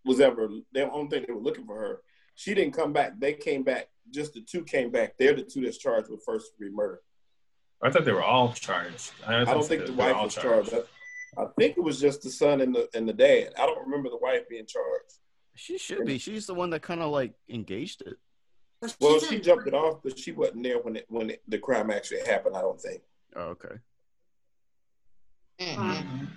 [0.06, 0.50] was ever.
[0.74, 2.02] They don't think they were looking for her.
[2.36, 3.20] She didn't come back.
[3.20, 3.88] They came back.
[4.12, 5.18] Just the two came back.
[5.18, 7.02] They're the two that's charged with first degree murder.
[7.82, 9.12] I thought they were all charged.
[9.26, 10.74] I don't think the wife was charged.
[10.74, 13.54] I, I think it was just the son and the and the dad.
[13.58, 15.20] I don't remember the wife being charged.
[15.56, 16.18] She should be.
[16.18, 18.18] She's the one that kind of like engaged it.
[19.00, 21.92] Well, she jumped it off, but she wasn't there when it when it, the crime
[21.92, 22.58] actually happened.
[22.58, 23.02] I don't think.
[23.36, 23.76] Oh, okay.
[25.60, 26.28] Mm-mm.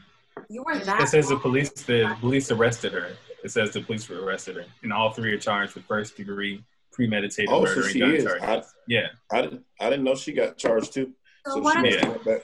[0.48, 1.02] You were that.
[1.02, 3.10] It says the police the police arrested her.
[3.44, 6.64] It says the police were arrested her, and all three are charged with first degree
[6.92, 8.26] premeditated Oh, murder so and she gun is.
[8.26, 11.12] I, yeah, I didn't I didn't know she got charged too.
[11.46, 11.84] so So what?
[11.84, 12.42] she if- must back.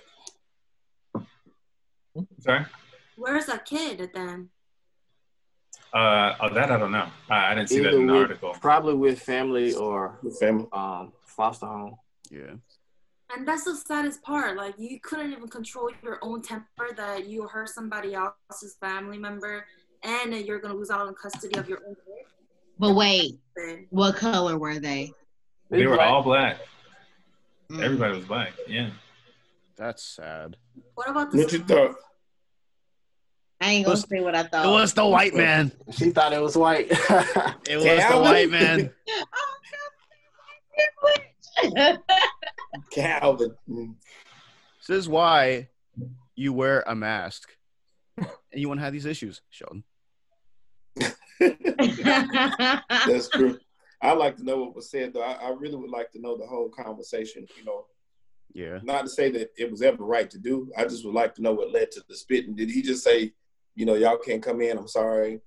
[2.40, 2.66] sorry.
[3.16, 4.48] Where's that kid then?
[5.92, 7.08] Uh, oh, that I don't know.
[7.30, 8.54] I, I didn't see that in the with- article.
[8.60, 10.66] Probably with family or The family.
[10.72, 11.96] um foster home.
[12.30, 12.54] Yeah.
[13.34, 14.56] And that's the saddest part.
[14.56, 19.66] Like you couldn't even control your own temper that you hurt somebody else's family member,
[20.02, 22.24] and you're gonna lose out on custody of your own kid.
[22.78, 23.38] But wait,
[23.90, 25.12] what color were they?
[25.70, 26.58] They were all black.
[27.70, 27.82] Mm.
[27.82, 28.52] Everybody was black.
[28.66, 28.90] Yeah.
[29.76, 30.56] That's sad.
[30.94, 31.96] What about the What you thought?
[33.60, 34.64] I ain't gonna Was- say what I thought.
[34.64, 35.72] It was the white man.
[35.90, 36.86] She thought it was white.
[36.90, 38.90] It was the white man.
[42.90, 43.54] Calvin.
[43.66, 45.68] This is why
[46.36, 47.50] you wear a mask,
[48.16, 49.84] and you won't have these issues, Sheldon.
[51.40, 53.58] That's true.
[54.00, 55.22] I'd like to know what was said, though.
[55.22, 57.46] I, I really would like to know the whole conversation.
[57.58, 57.86] You know,
[58.52, 58.78] Yeah.
[58.82, 60.70] not to say that it was ever right to do.
[60.76, 62.54] I just would like to know what led to the spitting.
[62.54, 63.32] Did he just say,
[63.74, 64.78] you know, y'all can't come in?
[64.78, 65.40] I'm sorry,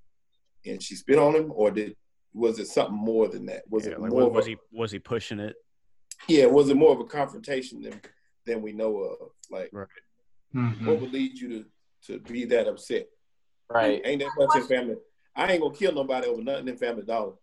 [0.66, 1.96] and she spit on him, or did
[2.34, 3.64] was it something more than that?
[3.70, 4.26] Was yeah, it like, more?
[4.26, 5.56] was, was he was he pushing it?
[6.28, 8.02] Yeah, was it more of a confrontation than
[8.46, 9.30] than we know of?
[9.50, 9.88] Like, Right.
[10.56, 10.86] Mhm.
[10.86, 11.66] what would lead you to
[12.20, 13.08] to be that upset?
[13.70, 14.02] Right.
[14.04, 14.96] Ain't that much in family?
[15.36, 17.34] I ain't gonna kill nobody over nothing in Family Dollar.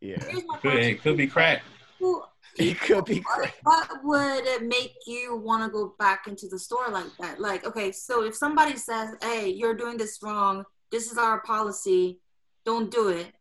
[0.00, 0.18] Yeah.
[0.18, 0.78] Could, question.
[0.78, 1.62] it could be crack.
[1.98, 2.22] Who-
[2.54, 6.58] He could be what, what would it make you want to go back into the
[6.58, 7.40] store like that?
[7.40, 10.64] Like, okay, so if somebody says, "Hey, you're doing this wrong.
[10.90, 12.20] This is our policy.
[12.66, 13.32] Don't do it."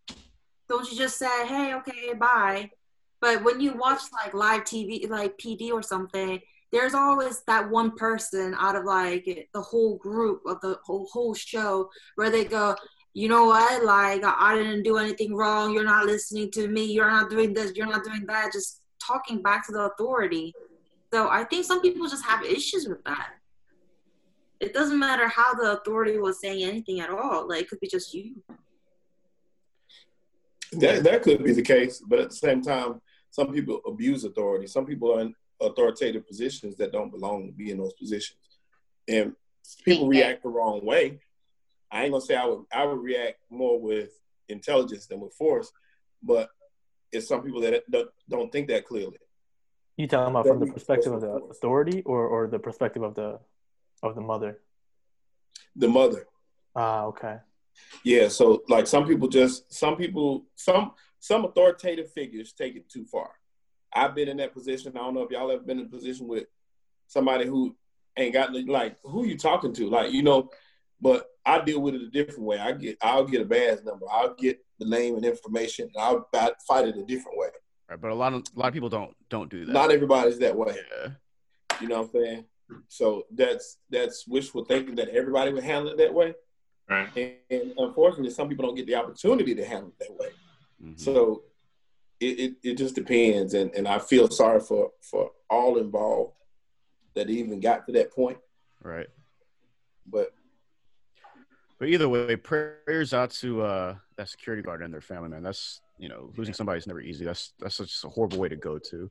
[0.69, 2.71] Don't you just say, "Hey, okay, bye"?
[3.21, 7.95] But when you watch like live TV, like PD or something, there's always that one
[7.95, 12.75] person out of like the whole group of the whole whole show where they go,
[13.13, 13.83] you know what?
[13.83, 15.73] Like I didn't do anything wrong.
[15.73, 16.85] You're not listening to me.
[16.85, 17.73] You're not doing this.
[17.75, 18.53] You're not doing that.
[18.53, 20.53] Just talking back to the authority.
[21.13, 23.33] So I think some people just have issues with that.
[24.59, 27.47] It doesn't matter how the authority was saying anything at all.
[27.47, 28.41] Like it could be just you.
[30.73, 33.01] That that could be the case, but at the same time,
[33.31, 34.67] some people abuse authority.
[34.67, 38.39] Some people are in authoritative positions that don't belong to be in those positions,
[39.07, 39.33] and
[39.83, 41.19] people react the wrong way.
[41.91, 44.11] I ain't gonna say I would I would react more with
[44.49, 45.71] intelligence than with force,
[46.21, 46.49] but
[47.11, 49.17] it's some people that don't, don't think that clearly.
[49.97, 51.51] You talking about from the perspective of the forceful.
[51.51, 53.39] authority or, or the perspective of the
[54.03, 54.59] of the mother?
[55.75, 56.27] The mother,
[56.75, 57.37] Ah, okay.
[58.03, 58.27] Yeah.
[58.27, 63.29] So like some people just some people some some authoritative figures take it too far.
[63.93, 64.93] I've been in that position.
[64.95, 66.45] I don't know if y'all ever been in a position with
[67.07, 67.75] somebody who
[68.17, 70.49] ain't got like who you talking to, like you know.
[71.01, 72.59] But I deal with it a different way.
[72.59, 74.05] I get I'll get a badge number.
[74.11, 75.89] I'll get the name and information.
[75.93, 76.27] And I'll
[76.67, 77.49] fight it a different way.
[77.89, 79.71] Right, but a lot of a lot of people don't don't do that.
[79.71, 80.75] Not everybody's that way.
[80.91, 81.11] yeah.
[81.79, 82.45] You know what I'm saying?
[82.87, 86.33] So that's that's wishful thinking that everybody would handle it that way.
[86.91, 87.09] Right.
[87.15, 90.29] And, and unfortunately, some people don't get the opportunity to handle it that way.
[90.83, 90.99] Mhm.
[90.99, 91.43] So
[92.19, 93.53] it, it, it just depends.
[93.53, 96.33] And, and I feel sorry for, for all involved
[97.15, 98.37] that even got to that point.
[98.83, 99.07] right.
[100.05, 100.33] But
[101.79, 105.43] But either way, prayers out to uh, that security guard and their family, man.
[105.43, 107.23] That's you know, losing somebody is never easy.
[107.23, 109.09] That's that's just a horrible way to go to.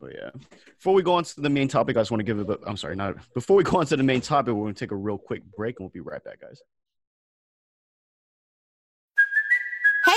[0.00, 0.30] But yeah,
[0.76, 2.58] before we go on to the main topic, I just want to give a.
[2.66, 4.54] I'm sorry, not before we go on to the main topic.
[4.54, 6.60] We're going to take a real quick break, and we'll be right back, guys.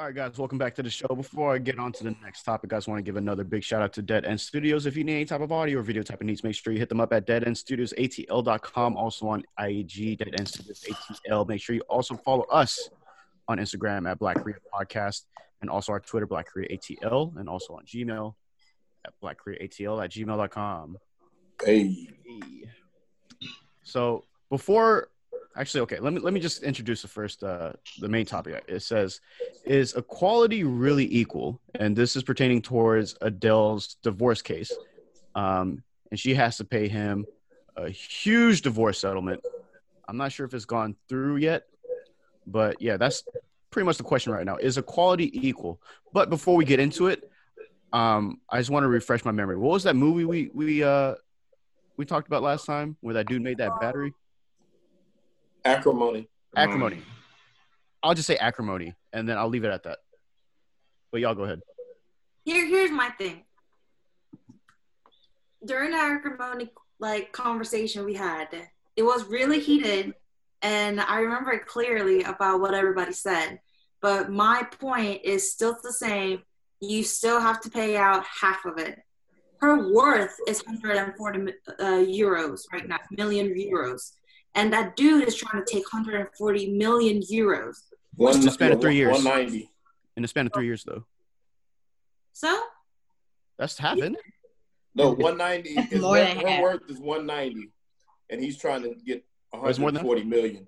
[0.00, 1.08] All right, guys, welcome back to the show.
[1.08, 3.62] Before I get on to the next topic, I just want to give another big
[3.62, 4.86] shout out to Dead End Studios.
[4.86, 6.78] If you need any type of audio or video type of needs, make sure you
[6.78, 8.96] hit them up at deadendstudiosatl.com.
[8.96, 11.46] Also on IAG, Dead End Studios ATL.
[11.46, 12.88] Make sure you also follow us
[13.46, 15.26] on Instagram at Black Korea Podcast
[15.60, 18.32] and also our Twitter, Black Korea ATL, and also on Gmail
[19.06, 20.96] at Black Korea ATL at gmail.com.
[21.62, 22.08] hey,
[23.82, 25.10] So before
[25.56, 28.64] actually okay, let me let me just introduce the first uh the main topic.
[28.68, 29.20] It says,
[29.64, 31.60] Is equality really equal?
[31.74, 34.72] And this is pertaining towards Adele's divorce case.
[35.34, 37.26] Um and she has to pay him
[37.76, 39.40] a huge divorce settlement.
[40.08, 41.66] I'm not sure if it's gone through yet,
[42.46, 43.22] but yeah, that's
[43.70, 44.56] pretty much the question right now.
[44.56, 45.80] Is equality equal?
[46.12, 47.30] But before we get into it,
[47.92, 49.56] um, I just want to refresh my memory.
[49.56, 51.14] What was that movie we we uh
[51.96, 54.14] we talked about last time where that dude made that battery?
[55.64, 56.28] Acrimony.
[56.56, 57.02] Acrimony.
[58.02, 59.98] I'll just say acrimony, and then I'll leave it at that.
[61.12, 61.60] But y'all go ahead.
[62.44, 63.44] Here, here's my thing.
[65.64, 68.48] During our acrimony like conversation we had,
[68.96, 70.14] it was really heated,
[70.62, 73.60] and I remember it clearly about what everybody said.
[74.00, 76.42] But my point is still the same.
[76.80, 78.98] You still have to pay out half of it.
[79.60, 84.12] Her worth is 140 uh, euros right now, million euros,
[84.54, 87.76] and that dude is trying to take 140 million euros.
[88.16, 89.12] One, the span of three years.
[89.12, 89.70] 190.
[90.16, 91.04] In the span of three years, though,
[92.32, 92.60] So
[93.58, 93.96] that's half.
[94.94, 96.62] No, 190 is More her, than her half.
[96.62, 97.70] worth is 190,
[98.28, 100.66] and he's trying to get Oh, more than 140 million.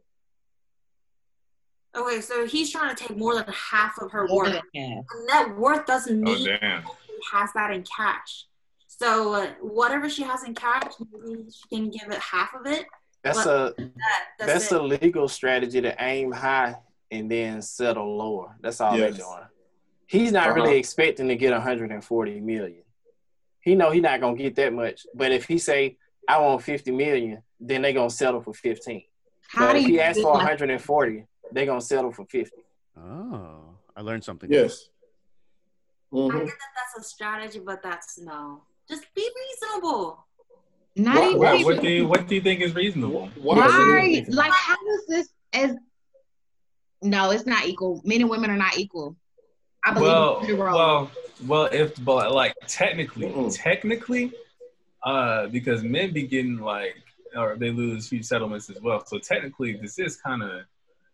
[1.94, 4.52] Okay, so he's trying to take more than half of her More worth.
[4.74, 5.04] than half.
[5.48, 6.82] Net worth doesn't Oh mean damn.
[6.82, 6.88] she
[7.32, 8.46] has that in cash.
[8.86, 10.92] So uh, whatever she has in cash,
[11.24, 12.86] maybe she can give it half of it.
[13.22, 13.90] That's Well, a That,
[14.38, 16.76] that's, that's a legal strategy to aim high
[17.10, 18.56] and then settle lower.
[18.60, 19.16] That's all Yes.
[19.16, 19.48] they're doing.
[20.06, 20.54] He's not Uh-huh.
[20.56, 22.82] really expecting to get 140 million.
[23.60, 25.06] He know he's not gonna get that much.
[25.14, 29.04] But if he say I want 50 million, then they gonna settle for 15.
[29.48, 32.24] How but do if you he asks feel for like- 140, they gonna settle for
[32.26, 32.56] 50.
[32.96, 34.50] Oh, I learned something.
[34.50, 34.88] Yes.
[36.12, 36.32] I Mhm.
[36.32, 38.62] get that that's a strategy, but that's no.
[38.88, 40.26] Just be reasonable.
[40.94, 43.28] Not Why- even why What, what do you what do you think is reasonable?
[43.40, 43.56] Why?
[43.56, 44.24] Why?
[44.28, 45.76] Like, how is this as?
[47.02, 48.00] No, it's not equal.
[48.04, 49.16] Men and women are not equal.
[49.84, 50.74] I believe Well, in the role.
[50.76, 51.10] well,
[51.46, 51.64] well.
[51.72, 53.52] If but like technically, Mm-mm.
[53.56, 54.32] technically,
[55.02, 56.94] uh, because men be getting like,
[57.36, 59.04] or they lose huge settlements as well.
[59.06, 60.60] So technically, this is kind of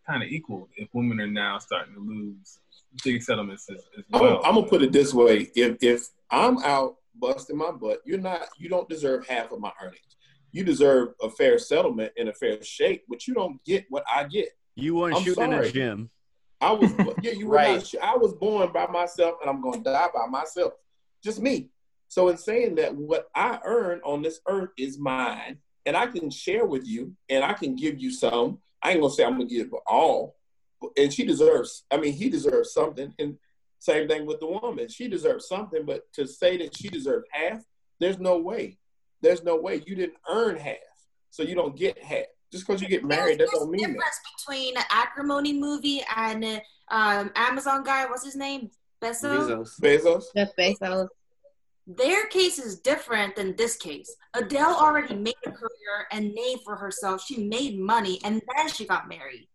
[0.05, 0.67] kind of equal.
[0.75, 2.59] If women are now starting to lose
[3.03, 4.21] big settlements as, as I'm.
[4.43, 8.47] I'm gonna put it this way: if if I'm out busting my butt, you're not.
[8.57, 10.15] You don't deserve half of my earnings.
[10.51, 14.23] You deserve a fair settlement and a fair shake, but you don't get what I
[14.23, 14.49] get.
[14.75, 15.69] You weren't I'm shooting in sorry.
[15.69, 16.09] a gym.
[16.61, 17.75] I was yeah, you were Right.
[17.93, 18.03] not.
[18.03, 20.73] I was born by myself, and I'm gonna die by myself.
[21.23, 21.69] Just me.
[22.07, 26.29] So in saying that, what I earn on this earth is mine, and I can
[26.31, 28.57] share with you, and I can give you some.
[28.81, 30.35] I ain't gonna say I'm gonna give all,
[30.97, 31.83] and she deserves.
[31.91, 33.37] I mean, he deserves something, and
[33.79, 34.87] same thing with the woman.
[34.89, 37.61] She deserves something, but to say that she deserves half,
[37.99, 38.77] there's no way.
[39.21, 39.81] There's no way.
[39.85, 40.75] You didn't earn half,
[41.29, 42.25] so you don't get half.
[42.51, 43.87] Just because you get married, that There's don't a mean that.
[43.89, 46.43] difference between an acrimony movie and
[46.89, 48.05] um, Amazon guy.
[48.07, 48.71] What's his name?
[49.01, 49.69] Bezos.
[49.79, 49.79] Bezos.
[49.79, 50.23] Bezos.
[50.35, 51.07] Jeff Bezos.
[51.85, 54.15] Their case is different than this case.
[54.35, 57.23] Adele already made a career and name for herself.
[57.23, 59.47] She made money and then she got married.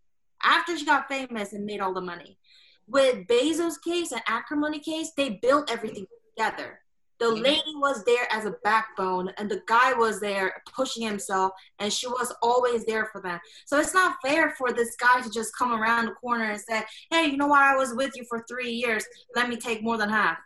[0.43, 2.39] After she got famous and made all the money.
[2.87, 6.81] With Bezos' case and acrimony case, they built everything together.
[7.21, 11.93] The lady was there as a backbone, and the guy was there pushing himself, and
[11.93, 13.39] she was always there for them.
[13.67, 16.85] So it's not fair for this guy to just come around the corner and say,
[17.11, 17.63] "Hey, you know what?
[17.63, 19.07] I was with you for three years.
[19.37, 20.39] Let me take more than half."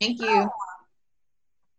[0.00, 0.48] Thank you.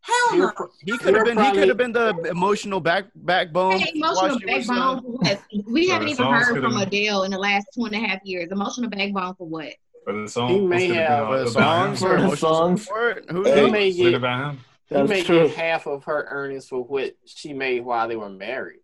[0.02, 0.52] Hell no.
[0.86, 1.46] He could have You're been.
[1.46, 3.80] He could have been the emotional back backbone.
[3.80, 5.42] Hey, emotional while was, uh, backbone for what?
[5.68, 8.52] We haven't even heard from Adele in the last two and a half years.
[8.52, 9.74] Emotional backbone for what?
[10.04, 12.24] For the song, He may could have- been for the about songs For or the
[12.26, 12.88] emotional songs.
[13.30, 13.50] Who Hey.
[13.56, 13.72] He knows?
[13.72, 14.60] may get about him.
[14.90, 15.48] he may true.
[15.48, 18.80] get half of her earnings for what she made while they were married.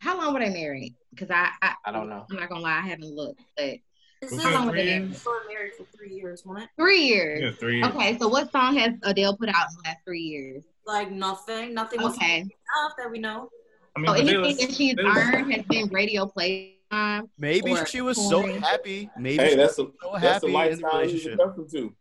[0.00, 0.94] How long were they married?
[1.10, 2.24] Because I, I, I don't know.
[2.30, 3.78] I'm not gonna lie, I haven't looked, but
[4.20, 5.08] This Was is How it long like were they married?
[5.10, 5.26] years?
[5.48, 6.70] married for three years, wasn't?
[6.76, 7.40] Three years.
[7.42, 7.88] Yeah, three years.
[7.94, 10.64] Okay, so what song has Adele put out in the last three years?
[10.86, 11.72] Like nothing.
[11.72, 13.48] Nothing was Okay, enough that we know.
[13.96, 17.30] I mean, so anything was- that she's they was- earned has been radio play time.
[17.38, 19.10] Maybe she was so happy.
[19.18, 21.34] Maybe Hey, she that's a was so that's the happy in the relationship.
[21.34, 21.94] accustomed to.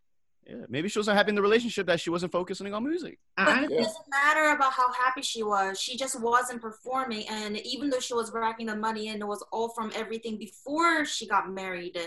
[0.50, 3.20] Yeah, maybe she was so happy in the relationship that she wasn't focusing on music.
[3.36, 5.78] I it honestly, doesn't matter about how happy she was.
[5.78, 7.28] She just wasn't performing.
[7.30, 11.04] And even though she was racking the money in, it was all from everything before
[11.04, 12.00] she got married.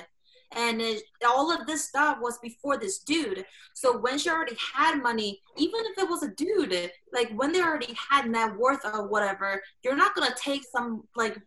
[0.57, 3.45] And it, all of this stuff was before this dude.
[3.75, 7.61] So when she already had money, even if it was a dude, like when they
[7.61, 11.39] already had net worth or whatever, you're not going to take some, like,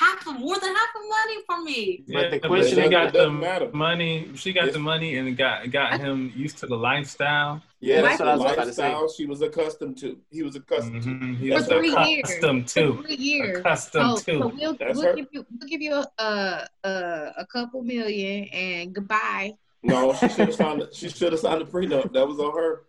[0.00, 2.04] half of more than half of money from me.
[2.06, 3.70] But Yeah, the but question she got it the doesn't matter.
[3.72, 4.30] money.
[4.34, 4.72] She got Yes.
[4.74, 7.62] the money and got got him used to the lifestyle.
[7.80, 8.82] Yeah, That's that's what I was about to say.
[8.88, 10.18] lifestyle she was accustomed to.
[10.30, 11.36] He was accustomed Mhm.
[11.38, 11.54] He to.
[11.54, 13.02] was For three accustomed For to.
[13.02, 13.58] three years.
[13.60, 14.48] Accustomed So, so to.
[14.56, 15.14] we'll, That's we'll her.
[15.14, 19.52] give you we'll give you a, a a a couple million and goodbye.
[19.82, 20.88] No, she should have signed.
[20.92, 22.12] She should have signed a prenup.
[22.12, 22.82] That was on her.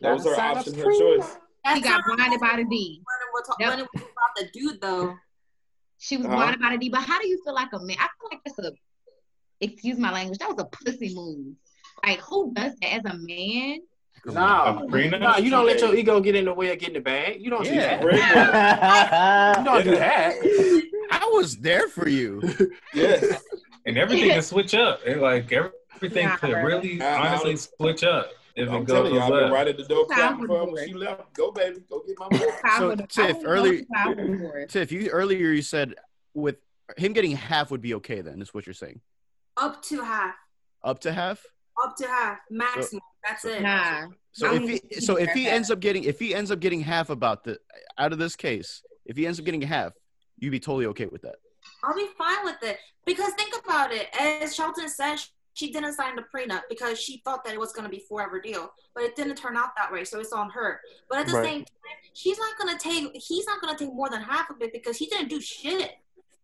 [0.00, 0.98] That was her Gotta sign a option, her prenup.
[1.18, 1.32] choice.
[1.32, 3.02] She That's got blinded by the D.
[3.04, 3.68] when it was, Yep.
[3.70, 5.16] when it was about the dude, though.
[5.98, 6.36] She was Uh-huh.
[6.36, 6.88] blinded by the D.
[6.88, 7.96] But how do you feel like a man?
[7.98, 8.72] I feel like that's a
[9.60, 10.38] excuse my language.
[10.38, 11.54] That was a pussy move.
[12.04, 13.80] Like who does that as a man?
[14.26, 15.20] No, A prenup?
[15.20, 17.40] no, you don't let your ego get in the way of getting the bag.
[17.40, 18.02] You don't do that.
[18.02, 20.34] You don't do that.
[21.10, 22.42] I was there for you.
[22.94, 23.42] Yes.
[23.86, 25.00] And everything can switch up.
[25.06, 29.02] It, like everything Nah, could really I- I honestly switch up if I'm it telling
[29.04, 29.52] goes you, I've been left.
[29.52, 30.86] right at the door Time clapping for her when it.
[30.88, 31.32] she left.
[31.34, 31.76] Go, baby.
[31.88, 32.52] Go get my money.
[32.62, 34.68] Powerful to- Tiff, I early- it's powerful for it.
[34.70, 35.94] Tiff, you earlier you said
[36.34, 36.56] with
[36.96, 38.20] him getting half would be okay.
[38.20, 39.00] Then is what you're saying.
[39.56, 40.34] Up to half.
[40.82, 41.44] Up to half.
[41.84, 42.38] Up to half.
[42.50, 43.02] Maximum.
[43.26, 43.62] That's it.
[43.62, 44.06] Nah.
[44.32, 46.60] So I if he so if he deserves ends up getting if he ends up
[46.60, 47.58] getting half about the
[47.98, 49.92] out of this case, if he ends up getting half,
[50.38, 51.36] you'd be totally okay with that.
[51.84, 54.08] I'll be fine with it because think about it.
[54.18, 55.18] As Shelton said,
[55.58, 58.72] she didn't sign the prenup because she thought that it was gonna be forever deal,
[58.94, 60.04] but it didn't turn out that way.
[60.04, 60.80] So it's on her.
[61.08, 61.44] But at the Right.
[61.44, 63.10] same time, she's not gonna take.
[63.14, 65.96] He's not gonna take more than half of it because he didn't do shit.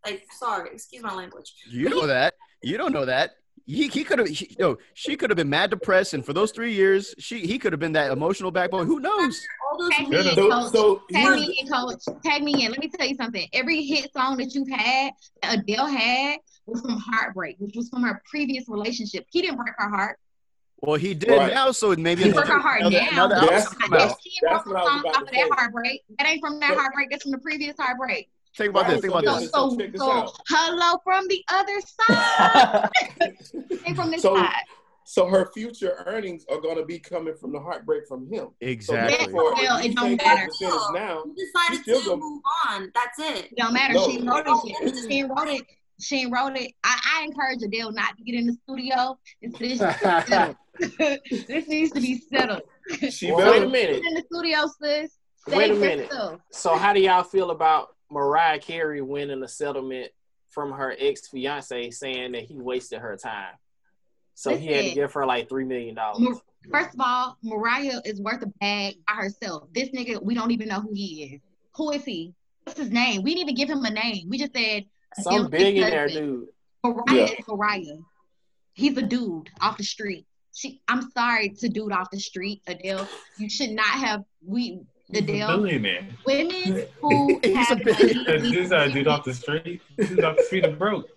[0.05, 1.55] Like, sorry, excuse my language.
[1.71, 2.35] You know that.
[2.63, 3.37] You don't know that.
[3.67, 4.77] He, he could have no.
[4.93, 7.81] She could have been mad depressed, and for those three years, she he could have
[7.81, 8.87] been that emotional backbone.
[8.87, 9.41] Who knows?
[9.91, 10.73] Tag me in, So, coach.
[10.73, 12.03] so Tag me in, coach.
[12.25, 12.73] Tag me in.
[12.73, 13.49] Let me tell you something.
[13.55, 15.13] Every hit song that you've had,
[15.43, 19.27] that Adele had, was from Heartbreak, which was from her previous relationship.
[19.31, 20.19] He didn't break her heart.
[20.81, 21.53] Well, he did Right.
[21.55, 23.09] now, so maybe He broke her heart another, now.
[23.13, 24.19] another That's- album's come that's- out.
[24.23, 25.49] She that's wrote what I was songs about off to of that say.
[25.53, 26.03] heartbreak.
[26.19, 27.11] That ain't from that So- heartbreak.
[27.11, 28.31] That's from the previous heartbreak.
[28.57, 28.95] Think about this.
[28.95, 29.53] Right, Think so about So, this.
[29.55, 30.41] listen, so, check this so out.
[30.49, 32.91] hello from the other side.
[33.87, 34.63] Ain't from this So- side.
[35.05, 38.49] so her future earnings are going to be coming from the heartbreak from him.
[38.49, 39.17] So Exactly.
[39.27, 40.47] therefore, if Well, you it don't take the matter.
[40.47, 42.93] percentage now, You decided still to gonna- move on.
[42.95, 43.45] That's it.
[43.53, 43.95] It don't matter.
[43.95, 44.07] No.
[44.09, 44.65] She ain't wrote it.
[44.83, 44.97] yet.
[44.97, 45.63] She ain't wrote it.
[46.05, 46.73] She ain't wrote it.
[46.85, 49.19] I, I encourage Adele not to get in the studio.
[49.59, 50.99] This, this,
[51.49, 52.63] this needs to be settled.
[53.11, 54.03] she Well, wait a minute.
[54.03, 55.17] Get in the studio, sis.
[55.49, 56.07] Wait a minute.
[56.07, 56.41] yourself.
[56.51, 60.11] So how do y'all feel about Mariah Carey winning a settlement
[60.51, 63.55] from her ex fiance saying that he wasted her time?
[64.35, 66.41] So he had to give her like three million dollars.
[66.71, 69.69] First of all, Mariah is worth a bag by herself.
[69.73, 71.41] This nigga, we don't even know who he is.
[71.77, 72.35] Who is he?
[72.65, 73.23] What's his name?
[73.23, 74.29] We didn't even give him a name.
[74.29, 74.85] We just said
[75.21, 76.47] Some Adele's billionaire husband.
[76.47, 76.49] dude.
[76.85, 77.25] Mariah Yeah.
[77.39, 77.99] is Mariah.
[78.75, 80.27] He's a dude off the street.
[80.55, 83.09] She, I'm sorry to dude off the street, Adele.
[83.39, 84.81] You should not have we
[85.13, 85.59] Adele.
[85.63, 86.07] Billionaire.
[86.27, 88.39] Women who He's a have billionaire.
[88.39, 88.51] money.
[88.55, 89.81] This uh, dude off the street.
[89.97, 91.09] Dude off the street of broke.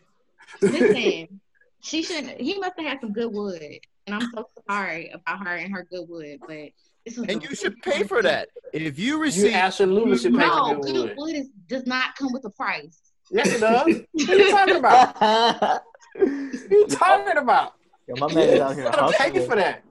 [0.61, 1.39] Listen,
[1.81, 2.39] she shouldn't.
[2.41, 3.61] He must have had some good wood,
[4.05, 6.39] and I'm so sorry about her and her good wood.
[6.41, 6.69] But
[7.05, 8.49] this was And you should pay for that.
[8.73, 11.13] If you You receive, absolutely should pay No, for good Goodwood.
[11.17, 12.99] wood is, does not come with a price.
[13.29, 13.85] Yes, it does.
[14.13, 15.15] what are you talking about?
[15.19, 17.73] What are you talking about?
[18.07, 19.49] Yo, my man is out You here gotta pay hustling.
[19.49, 19.83] for that.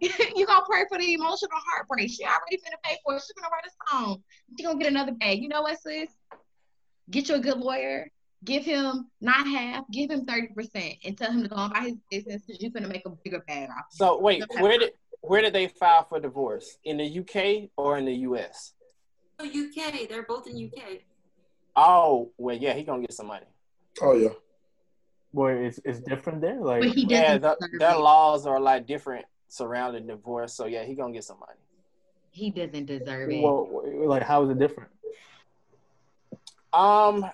[0.00, 2.10] you gonna pray for the emotional heartbreak.
[2.10, 3.22] She already finna pay for it.
[3.26, 4.22] She gonna write a song.
[4.56, 5.40] She gonna get another bag.
[5.40, 6.08] You know what, sis?
[7.10, 8.10] Get you a good lawyer.
[8.44, 9.84] Give him not half.
[9.92, 12.70] Give him thirty percent, and tell him to go on by his business because you
[12.70, 13.86] finna make a bigger bag off.
[13.90, 16.78] So wait, where did where did they file for divorce?
[16.84, 18.72] In the UK or in the US?
[19.38, 21.00] So UK, they're both in UK.
[21.76, 23.46] Oh, well, yeah, he gonna get some money.
[24.02, 24.30] Oh yeah.
[25.32, 26.60] Boy, it's it's different there.
[26.60, 27.60] Like But he Yeah, doesn't.
[27.70, 30.54] the, their laws are like different surrounding divorce.
[30.54, 31.58] So yeah, he gonna get some money.
[32.32, 33.42] He doesn't deserve it.
[33.42, 34.90] well, like how is it different?
[36.72, 37.28] Um,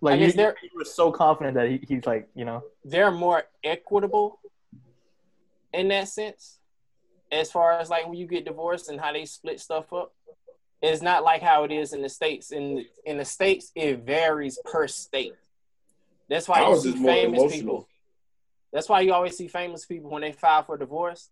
[0.00, 2.62] Like I you, guess they're- you were so confident that he, he's like, you know,
[2.84, 4.40] they're more equitable
[5.72, 6.60] in that sense.
[7.30, 10.14] As far as like when you get divorced and how they split stuff up,
[10.80, 12.52] it's not like how it is in the states.
[12.52, 15.34] In in the states, it varies per state.
[16.28, 17.50] That's why you see famous emotional.
[17.50, 17.88] people.
[18.72, 21.30] That's why you always see famous people when they file for divorce.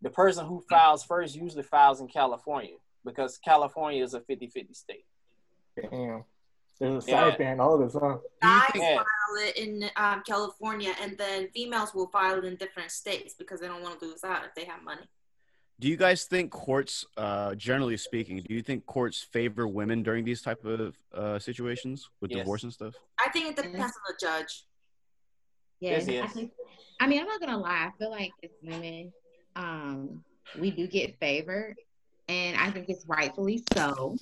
[0.00, 5.04] The person who files first usually files in California because California is a 50-50 state.
[5.90, 6.24] damn.
[6.80, 7.36] There's a Yeah.
[7.36, 8.18] science all of this, huh?
[8.40, 8.96] Guys Yeah.
[8.96, 13.60] file it in um, California, and then females will file it in different states because
[13.60, 15.02] they don't want to lose out if they have money.
[15.80, 20.24] Do you guys think courts, uh, generally speaking, do you think courts favor women during
[20.24, 22.40] these type of uh, situations with Yes.
[22.40, 22.94] divorce and stuff?
[23.24, 24.64] I think it depends on the judge.
[25.80, 26.24] Yes, Yes, yes.
[26.24, 26.52] I, think,
[27.00, 27.86] I mean, I'm not gonna lie.
[27.86, 29.12] I feel like as women,
[29.54, 30.24] um,
[30.58, 31.76] we do get favored,
[32.28, 34.16] and I think it's rightfully so,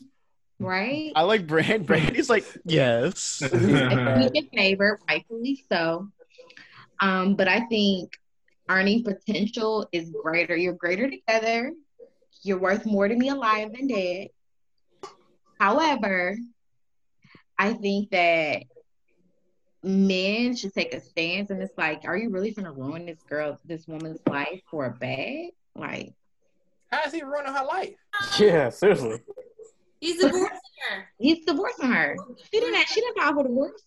[0.59, 1.11] right?
[1.17, 1.87] I like Brand.
[1.87, 3.41] Brandy's like, yes.
[3.43, 6.09] I think we get favored, rightfully so.
[7.01, 8.13] Um, but I think
[8.69, 10.57] earning potential is greater.
[10.57, 11.73] You're greater together.
[12.43, 14.29] You're worth more to me alive than dead.
[15.59, 16.37] However,
[17.59, 18.63] I think that
[19.83, 23.59] men should take a stance and it's like, are you really gonna ruin this girl,
[23.65, 25.51] this woman's life for a bag?
[25.75, 26.13] Like,
[26.91, 27.95] How is he ruining her life?
[28.39, 29.21] Yeah, seriously.
[30.01, 30.51] He's divorcing
[30.91, 31.09] her.
[31.19, 32.17] he's divorcing her.
[32.53, 33.83] She didn't she didn't file for divorce.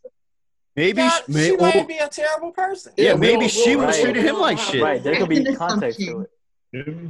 [0.80, 2.94] Maybe, God, sh- may, she oh, might be a terrible person.
[2.96, 4.82] yeah, Yeah, we maybe don't- she we would have don't- treated him like shit.
[4.82, 6.28] Right, there could be context to assumption.
[6.74, 7.10] it.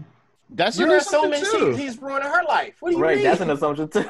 [0.52, 1.78] That's an You're assumption assuming too.
[1.78, 2.74] she, he's ruining her life.
[2.80, 3.08] What do you mean?
[3.08, 3.26] Right, mean?
[3.26, 4.10] that's an assumption too.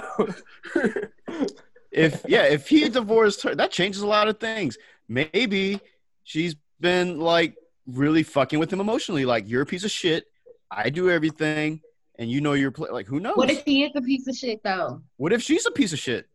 [1.91, 4.77] if yeah, if he divorced her, that changes a lot of things.
[5.09, 5.81] Maybe
[6.23, 9.25] she's been like really fucking with him emotionally.
[9.25, 10.25] Like you're a piece of shit.
[10.71, 11.81] I do everything,
[12.17, 13.35] and you know you're pl- like who knows?
[13.35, 15.01] What if he is a piece of shit though?
[15.17, 16.28] What if she's a piece of shit?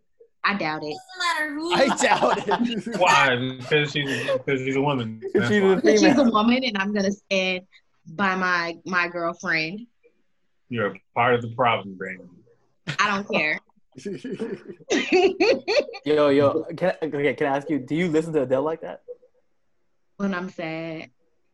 [0.45, 0.95] I doubt it.
[0.95, 1.75] Doesn't matter who.
[1.75, 2.97] I doubt it.
[2.99, 3.37] Why?
[3.59, 5.21] Because she's because she's a woman.
[5.33, 7.63] She's a But she's a woman and I'm gonna stand
[8.07, 9.87] by my my girlfriend.
[10.69, 12.29] You're a part of the problem, Brandon.
[12.99, 13.59] I don't care.
[16.05, 17.79] Yo, yo, can I, okay, can I ask you?
[17.79, 19.03] Do you listen to Adele like that?
[20.17, 21.11] when I'm sad.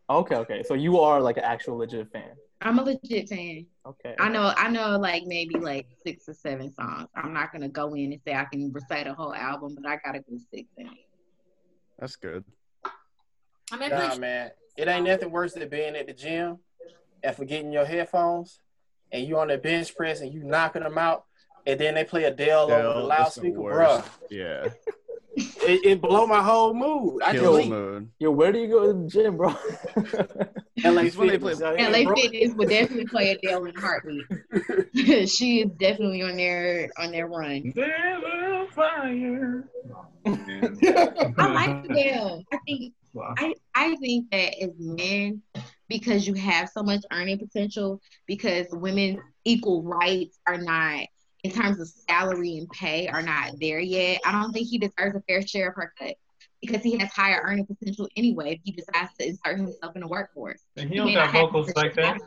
[0.09, 0.63] Okay, okay.
[0.63, 2.31] So you are like an actual legit fan.
[2.63, 3.67] I'm a legit fan.
[3.87, 4.15] Okay.
[4.19, 7.09] I know I know like maybe like six or seven songs.
[7.15, 9.97] I'm not gonna go in and say I can recite a whole album, but I
[9.97, 10.93] gotta go six in it.
[11.99, 12.45] That's good.
[13.73, 14.51] I mean, Nah, pretty man.
[14.77, 16.59] It ain't nothing worse than being at the gym
[17.23, 18.59] and forgetting your headphones
[19.13, 21.25] and you on the bench press and you knocking them out
[21.67, 24.05] and then they play Adele over the Adele, that's the loudspeaker, bruh.
[24.31, 24.69] Yeah.
[25.37, 27.23] It, it blow my whole mood.
[27.23, 28.11] I just Kills mood.
[28.19, 29.49] Yo, where do you go to the gym, bro?
[30.85, 32.15] LA It's they Fitness, play- LA.
[32.15, 34.25] Fitness would definitely play Adele in a heartbeat.
[35.29, 37.73] she is definitely on their on their run.
[37.75, 39.69] Devil fire.
[40.27, 42.45] I like Adele.
[42.53, 43.35] I think Wow.
[43.39, 45.43] I, I think that as men,
[45.89, 51.07] because you have so much earning potential, because women's equal rights are not
[51.43, 54.21] in terms of salary and pay are not there yet.
[54.25, 56.17] I don't think he deserves a fair share of her cut
[56.61, 60.09] because he has higher earning potential anyway if he decides to insert himself in the
[60.09, 60.61] workforce.
[60.77, 62.21] And he don't got not have vocals like that.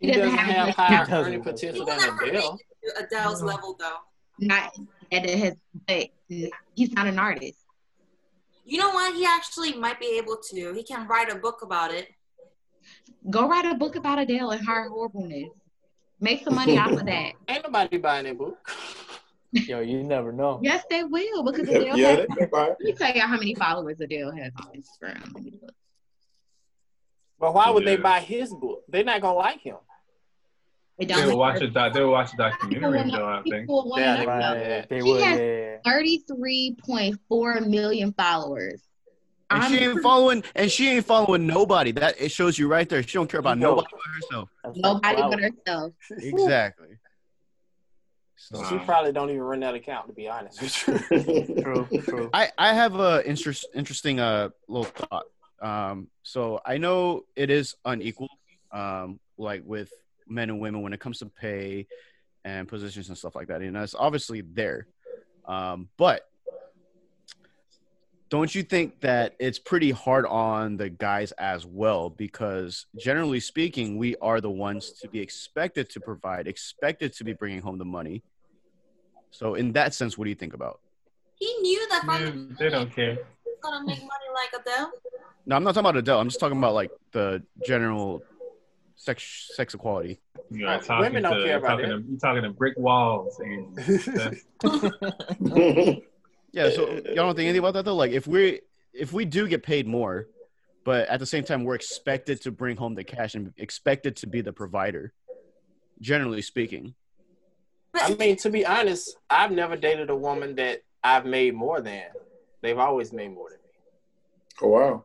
[0.00, 2.58] He He doesn't doesn't have have higher earning potential than never Adele.
[2.82, 3.46] reach Adele's mm-hmm.
[3.46, 3.96] level though.
[4.40, 4.76] Not
[5.10, 5.54] that it has,
[5.86, 6.08] but
[6.74, 7.58] he's not an artist.
[8.64, 9.14] You know what?
[9.14, 10.74] He actually might be able to.
[10.74, 12.08] He can write a book about it.
[13.30, 15.48] Go write a book about Adele and her horribleness.
[16.20, 17.32] Make some money off of that.
[17.48, 18.56] Ain't nobody buying that book.
[19.52, 20.60] Yo, you never know.
[20.62, 22.26] Yes, they will because Adele yeah, has.
[22.38, 22.68] they fine.
[22.68, 25.32] Let me tell you how many followers Adele has on Instagram.
[25.34, 25.74] Let me look.
[27.40, 28.82] But why would they buy his book?
[28.88, 29.76] They're not gonna like him.
[30.98, 31.66] It They don't will watch matter.
[31.66, 33.26] a doc- they will watch a documentary wanna- though.
[33.26, 33.70] I think.
[33.96, 34.30] Yeah, they though.
[34.32, 34.88] Right.
[34.88, 35.76] They She would, has- yeah.
[35.86, 38.82] 33.4 million followers.
[39.50, 41.92] And I'm she ain't following and she ain't following nobody.
[41.92, 43.02] That it shows you right there.
[43.02, 43.76] She don't care about Yo.
[43.76, 44.50] nobody but herself.
[44.76, 45.92] Nobody but herself.
[46.10, 46.98] Exactly.
[48.36, 50.58] So She probably don't even run that account to be honest.
[50.58, 52.30] True, true.
[52.32, 55.24] I, I have a interest, interesting uh little thought.
[55.60, 58.28] Um, so I know it is unequal,
[58.70, 59.90] um, like with
[60.28, 61.86] men and women when it comes to pay
[62.44, 63.60] and positions and stuff like that.
[63.60, 64.86] And that's obviously there.
[65.46, 66.27] Um, but
[68.30, 72.10] don't you think that it's pretty hard on the guys as well?
[72.10, 77.32] Because generally speaking, we are the ones to be expected to provide, expected to be
[77.32, 78.22] bringing home the money.
[79.30, 80.80] So in that sense, what do you think about?
[81.36, 83.14] He knew that from the they don't care.
[83.44, 84.92] he's gonna make money like Adele.
[85.46, 86.20] No, I'm not talking about Adele.
[86.20, 88.22] I'm just talking about like the general
[88.96, 90.20] sex sex equality.
[90.50, 92.02] You are talking women don't to, care about talking that.
[92.02, 93.38] To, you're talking to brick walls.
[93.40, 94.42] And that's-
[96.52, 97.94] Yeah, so y'all don't think anything about that though?
[97.96, 98.60] Like if we
[98.92, 100.28] if we do get paid more,
[100.84, 104.26] but at the same time we're expected to bring home the cash and expected to
[104.26, 105.12] be the provider,
[106.00, 106.94] generally speaking.
[107.94, 112.04] I mean, to be honest, I've never dated a woman that I've made more than.
[112.62, 113.70] They've always made more than me.
[114.62, 115.04] oh wow.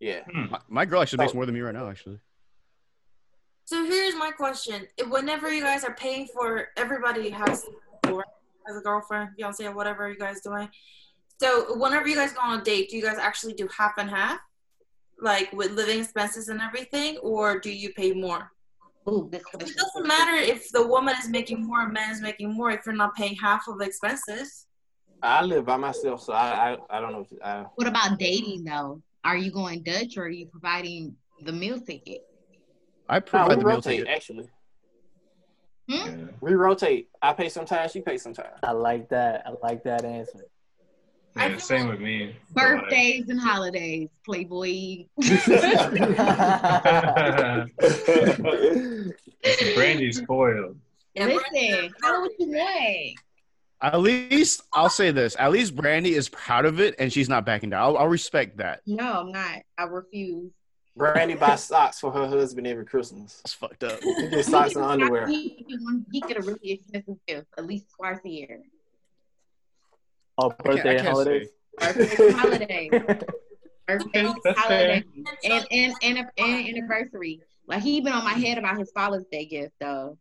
[0.00, 0.20] Yeah.
[0.30, 0.50] Hmm.
[0.50, 1.36] My, my girl actually makes Oh.
[1.36, 2.20] more than me right now, actually.
[3.64, 7.64] So here's my question: Whenever you guys are paying for, everybody has
[8.66, 10.68] has a girlfriend, fiance, or whatever you guys doing.
[11.40, 14.08] So whenever you guys go on a date, do you guys actually do half and
[14.08, 14.38] half,
[15.20, 18.50] like with living expenses and everything, or do you pay more?
[19.08, 19.42] Ooh, It
[19.76, 22.94] doesn't matter if the woman is making more, and man is making more, if you're
[22.94, 24.66] not paying half of the expenses.
[25.22, 27.20] I live by myself, so I I, I don't know.
[27.20, 29.02] If, I, What about dating though?
[29.24, 32.22] Are you going Dutch or are you providing the meal ticket?
[33.08, 34.08] I no, provide we the meal rotate ticket.
[34.14, 34.48] actually.
[35.88, 35.94] Hmm?
[35.94, 36.14] yeah.
[36.40, 37.08] We rotate.
[37.22, 38.58] I pay sometimes, she pays sometimes.
[38.62, 39.44] I like that.
[39.46, 40.44] I like that answer.
[41.36, 42.34] I Yeah, same with me.
[42.54, 45.04] But, like- Birthdays and holidays, Playboy.
[49.74, 50.76] Brandy's spoiled.
[51.14, 53.14] Yeah, Listen, how what you want?
[53.82, 55.36] At least I'll say this.
[55.38, 57.82] At least Brandy is proud of it and she's not backing down.
[57.82, 58.80] I'll, I'll respect that.
[58.86, 59.58] No, I'm not.
[59.76, 60.50] I refuse.
[60.96, 63.36] Brandy buys socks for her husband every Christmas.
[63.44, 64.00] That's fucked up.
[64.02, 65.26] He gets socks and underwear.
[65.26, 65.66] He,
[66.10, 68.62] he get a really expensive gift at least twice a year.
[70.38, 71.48] Oh, I can't- birthday I and can't holidays.
[71.78, 72.90] Birthdays and holidays.
[73.86, 75.04] Birthdays, That's and,
[75.44, 77.40] and, and, and anniversary.
[77.68, 80.18] Like he been on my head about his Father's Day gift though.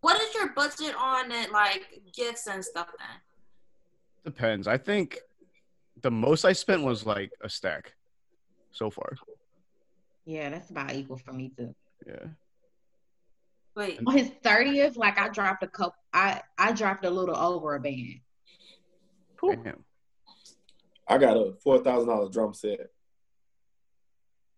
[0.00, 2.88] What is your budget on it, like gifts and stuff?
[2.98, 3.08] Then
[4.24, 4.66] Depends.
[4.66, 5.18] I think
[6.00, 7.92] the most I spent was like a stack
[8.76, 9.12] so far.
[10.26, 11.74] Yeah, that's about equal for me too.
[12.06, 12.26] Yeah.
[13.74, 15.94] wait, On his thirtieth, like I dropped a couple.
[16.12, 18.20] I I dropped a little over a band.
[19.42, 19.84] Damn.
[21.08, 22.90] I got a four thousand dollar drum set.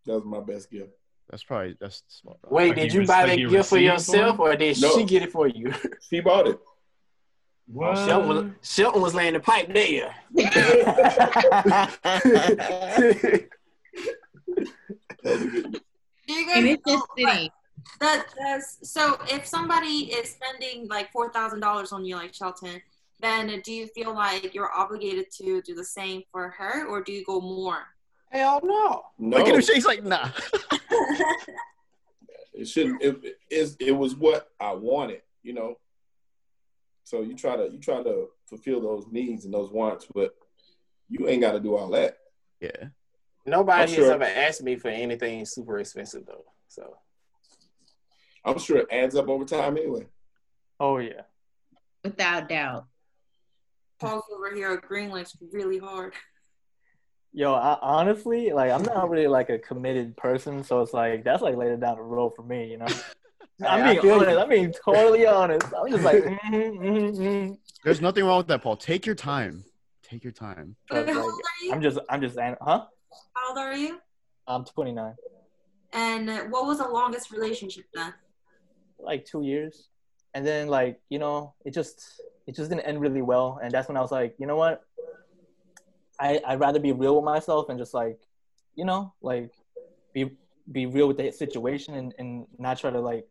[0.07, 0.91] That was my best gift.
[1.31, 2.39] That's probably that's smart.
[2.49, 4.97] Wait, Like did you you buy that gift for received yourself or did No.
[4.97, 5.73] she get it for you?
[6.09, 6.59] She bought it.
[7.67, 7.97] What?
[8.07, 10.15] Shelton was, Shelton was laying the pipe there.
[15.25, 17.51] Do you And guys it's just like, sitting.
[18.01, 22.81] that that's so if somebody is spending like four thousand dollars on you like Shelton,
[23.21, 27.13] then do you feel like you're obligated to do the same for her or do
[27.13, 27.83] you go more?
[28.31, 29.05] Hell no.
[29.19, 29.61] No, Look at him.
[29.63, 30.29] He's like, nah.
[32.55, 33.03] it shouldn't.
[33.03, 35.79] It, it, it's- it was what I wanted, you know.
[37.05, 40.35] So you try to you try to fulfill those needs and those wants, but
[41.09, 42.19] you ain't got to do all that.
[42.61, 42.89] Yeah.
[43.49, 46.45] Nobody I'm has sure- ever asked me for anything super expensive though.
[46.69, 46.97] So
[48.45, 50.07] I'm sure it adds up over time anyway.
[50.81, 51.23] Oh yeah.
[52.05, 52.87] Without doubt.
[54.01, 56.15] Paul's over here agreeing like really hard.
[57.33, 61.43] Yo, I, honestly, like I'm not really like a committed person, so it's like that's
[61.43, 62.87] like later down the road for me, you know.
[63.67, 64.23] I'm I being feel you.
[64.23, 64.39] honest.
[64.39, 65.67] I'm being totally honest.
[65.77, 68.77] I'm just like, mm mm mm There's nothing wrong with that, Paul.
[68.77, 69.65] Take your time.
[70.05, 70.77] Take your time.
[70.91, 71.73] Like, old are you?
[71.73, 72.85] I'm just, I'm just, huh?
[73.35, 73.99] How old are you?
[74.47, 75.15] I'm 29,
[75.93, 78.15] And uh, what was the longest relationship then?
[79.01, 79.89] like two years,
[80.35, 83.87] and then like you know, it just, it just didn't end really well, and that's
[83.89, 84.83] when I was like, you know what?
[86.19, 88.19] I I'd rather be real with myself and just like,
[88.75, 89.53] you know, like
[90.13, 90.33] be
[90.73, 93.27] be real with the situation and and not try to like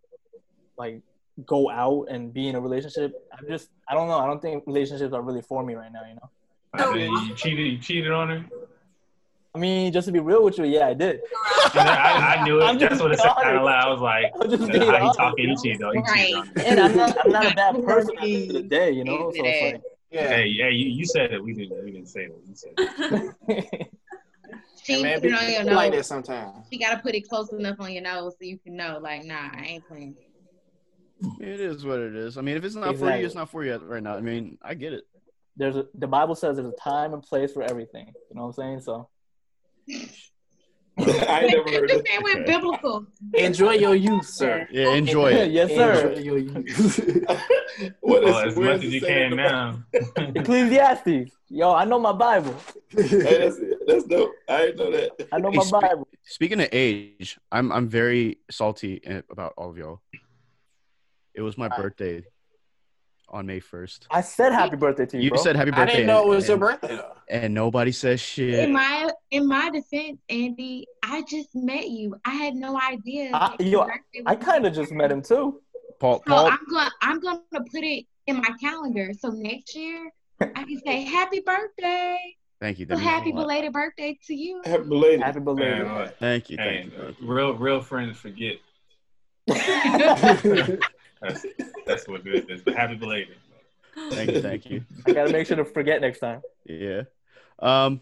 [0.77, 1.01] like
[1.45, 3.13] go out and be in a relationship.
[3.37, 4.17] I'm just I don't know.
[4.19, 6.29] I don't think relationships are really for me right now, you know.
[6.73, 7.67] I mean, you cheated.
[7.67, 8.45] You cheated on her.
[9.55, 11.21] I mean, just to be real with you, yeah, I did.
[11.73, 12.63] I, I knew it.
[12.63, 13.65] I'm That's just what it said out honest.
[13.65, 13.87] loud.
[13.87, 15.43] I was like, I'm just "How being he honest, talking?
[15.43, 15.61] you He know?
[15.61, 15.95] cheated on.
[15.95, 16.27] He Right.
[16.27, 16.47] cheated on.
[16.47, 18.91] her." And I'm not I'm not a bad person at the end of the day,
[18.91, 19.31] you know.
[19.31, 19.81] So Into it's like
[20.11, 20.29] yeah.
[20.29, 21.43] Hey, hey, you, you said it.
[21.43, 21.83] We didn't.
[21.83, 22.31] We didn't say it.
[22.47, 23.87] You said it.
[24.83, 26.65] She Hey, man, put be, it on like that sometimes.
[26.71, 29.49] She gotta put it close enough on your nose so you can know, like, nah,
[29.53, 30.15] I ain't playing.
[31.41, 32.37] It is what it is.
[32.37, 34.15] I mean, if it's not for you, it's not for you right now.
[34.15, 35.03] I mean, I get it.
[35.57, 38.13] there's a the Bible says there's a time and place for everything.
[38.29, 38.81] You know what I'm saying?
[38.81, 39.09] So
[40.99, 43.05] I ain't never heard Just of saying we're biblical.
[43.35, 44.67] Enjoy your youth, sir.
[44.71, 45.51] Yeah, enjoy it.
[45.51, 46.09] yes, sir.
[46.09, 46.99] Enjoy your youth.
[48.01, 49.83] what Well, as much as you can now.
[50.17, 51.31] Ecclesiastes.
[51.49, 52.55] Yo, I know my Bible.
[52.89, 54.31] Hey, that's, that's dope.
[54.49, 55.27] I didn't know that.
[55.31, 56.07] I know Hey, my spe- Bible.
[56.23, 60.01] Speaking of age, I'm I'm very salty about all of y'all.
[61.35, 62.23] It was my birthday
[63.29, 64.07] on May 1st.
[64.11, 65.41] I said happy birthday to you, You bro.
[65.41, 65.81] said happy birthday.
[65.83, 67.13] I didn't know it was and, your birthday though.
[67.29, 68.53] And nobody says shit.
[68.59, 72.15] In my in my defense, Andy, I just met you.
[72.25, 73.31] I had no idea.
[73.33, 75.61] I, that your yo, I kind of just met him too.
[75.99, 79.11] Paul, So Paul, I'm gonna I'm gonna put it in my calendar.
[79.19, 80.09] So next year
[80.41, 82.17] I can say happy birthday.
[82.61, 82.85] thank you.
[82.85, 84.61] So That means a happy belated birthday to you.
[84.63, 85.21] Happy belated.
[85.21, 85.85] Happy belated.
[85.85, 86.57] Man, Thank you.
[86.57, 87.01] hey, Thank you.
[87.03, 87.27] Thank you.
[87.27, 88.55] real, real friends forget.
[91.21, 91.45] That's,
[91.85, 92.61] that's what it is.
[92.61, 93.37] But happy belated.
[94.11, 94.41] Thank you.
[94.41, 94.85] Thank you.
[95.05, 96.41] I gotta make sure to forget next time.
[96.65, 97.03] Yeah.
[97.59, 98.01] Um,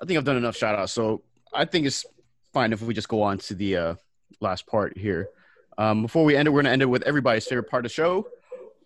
[0.00, 0.92] I think I've done enough shout outs.
[0.92, 1.22] So
[1.52, 2.06] I think it's
[2.52, 3.94] fine if we just go on to the uh,
[4.40, 5.28] last part here.
[5.76, 7.90] Um, before we end it, we're going to end it with everybody's favorite part of
[7.90, 8.26] the show.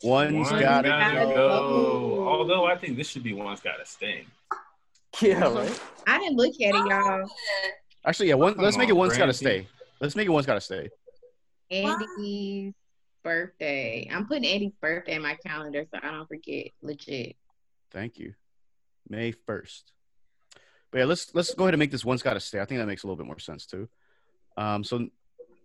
[0.03, 1.35] One's One's got gotta go.
[1.35, 2.29] go.
[2.29, 4.27] Although I think this should be one's gotta stay.
[5.21, 5.81] Yeah, right.
[6.07, 7.29] I didn't look at it, y'all.
[8.05, 9.67] Actually, yeah, one, Come let's make it on, one's got to stay.
[10.01, 10.91] Let's make it one's got to stay.
[11.71, 12.75] Andy's
[13.25, 14.09] birthday.
[14.13, 16.69] I'm putting Eddie's birthday in my calendar so I don't forget.
[16.83, 17.37] Legit.
[17.91, 18.35] Thank you.
[19.09, 19.83] May 1st.
[20.91, 22.61] But yeah, let's let's go ahead and make this one's got to stay.
[22.61, 23.89] I think that makes a little bit more sense too.
[24.57, 25.09] Um, so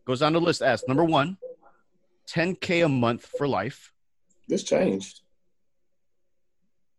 [0.06, 1.38] goes down the list as number one,
[2.32, 3.94] 10K a month for life.
[4.48, 5.22] This changed.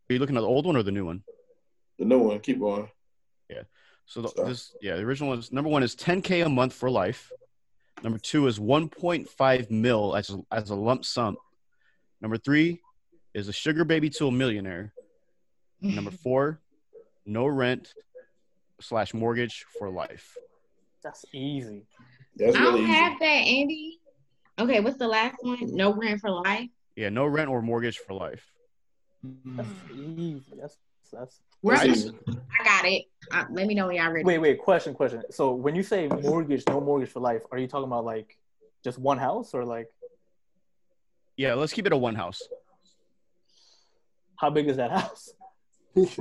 [0.08, 1.24] Are you looking at the old one or the new one?
[1.98, 2.38] The new one.
[2.38, 2.88] Keep going.
[3.48, 3.62] Yeah.
[4.06, 7.32] So the, this, yeah, the original is number one is 10k a month for life.
[8.02, 11.36] Number two is 1.5 mil as a, as a lump sum.
[12.20, 12.80] Number three
[13.34, 14.92] is a sugar baby to a millionaire.
[15.80, 16.60] Number four,
[17.26, 17.92] no rent
[18.80, 20.34] slash mortgage for life.
[21.02, 21.86] That's easy.
[22.36, 22.92] That's I don't really easy.
[22.92, 23.98] have that, Andy.
[24.58, 25.58] Okay, what's the last one?
[25.74, 26.68] No rent for life.
[26.96, 28.44] Yeah, no rent or mortgage for life.
[29.22, 30.42] That's easy.
[30.58, 30.76] That's
[31.10, 31.40] that's.
[31.60, 32.08] Where- That's.
[32.28, 33.04] I got it.
[33.30, 34.24] Uh, let me know when y'all ready.
[34.24, 34.58] Wait, wait.
[34.58, 35.22] Question, question.
[35.30, 38.36] So when you say mortgage, no mortgage for life, are you talking about like
[38.82, 39.88] just one house or like
[41.36, 42.40] Yeah, let's keep it a one house.
[44.36, 45.30] how big is that house?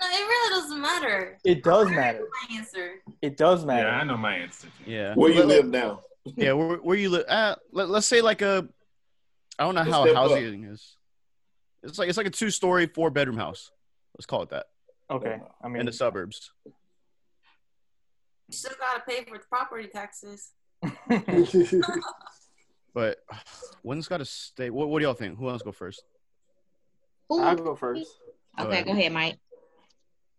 [0.00, 1.38] No, it really doesn't matter.
[1.44, 2.26] It does matter.
[2.50, 2.94] My answer.
[3.22, 3.86] It does matter.
[3.88, 4.66] Yeah, I know my answer.
[4.84, 5.14] Yeah.
[5.14, 6.00] Where you live now?
[6.36, 7.24] Yeah, where, where you live?
[7.28, 8.68] Uh, let, let's say like a,
[9.56, 10.30] I don't know Let's how step up.
[10.32, 10.96] housing is.
[11.84, 13.70] It's like it's like a two story, four bedroom house.
[14.16, 14.66] Let's call it that
[15.10, 15.40] Okay.
[15.62, 16.50] I mean, in the suburbs.
[16.64, 16.72] You
[18.50, 20.50] still gotta pay for the property taxes.
[22.94, 23.18] But
[23.82, 24.70] one's got to stay.
[24.70, 25.36] What, what do y'all think?
[25.36, 26.04] Who else go first?
[27.32, 28.06] Ooh, I'll go first.
[28.56, 28.86] Go Okay, ahead.
[28.86, 29.38] go ahead, Mike.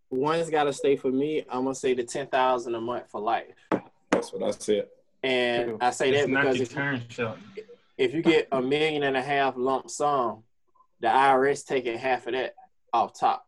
[0.09, 1.43] One's got to stay for me.
[1.49, 3.55] I'm gonna say the ten thousand a month for life,
[4.09, 4.87] That's what I said.
[5.21, 7.43] and I say It's that not because if, turn, Shelton.
[7.97, 10.43] if you get a million and a half lump sum,
[11.01, 12.53] the IRS taking half of that
[12.93, 13.45] off top.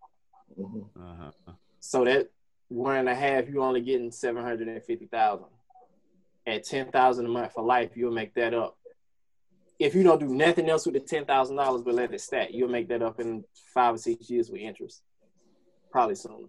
[0.57, 0.89] Mhm.
[0.95, 1.53] Uh-huh.
[1.79, 2.29] So that
[2.69, 5.47] one and a half, you're only getting seven hundred and fifty thousand.
[6.45, 8.77] At ten thousand a month for life, you'll make that up.
[9.79, 12.49] If you don't do nothing else with the ten thousand dollars but let it stack,
[12.51, 13.43] you'll make that up in
[13.73, 15.03] five or six years with interest.
[15.91, 16.47] Probably sooner.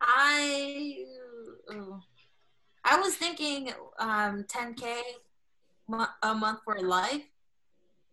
[0.00, 1.04] I
[2.84, 5.00] I was thinking um 10k
[5.88, 7.24] mo- a month for life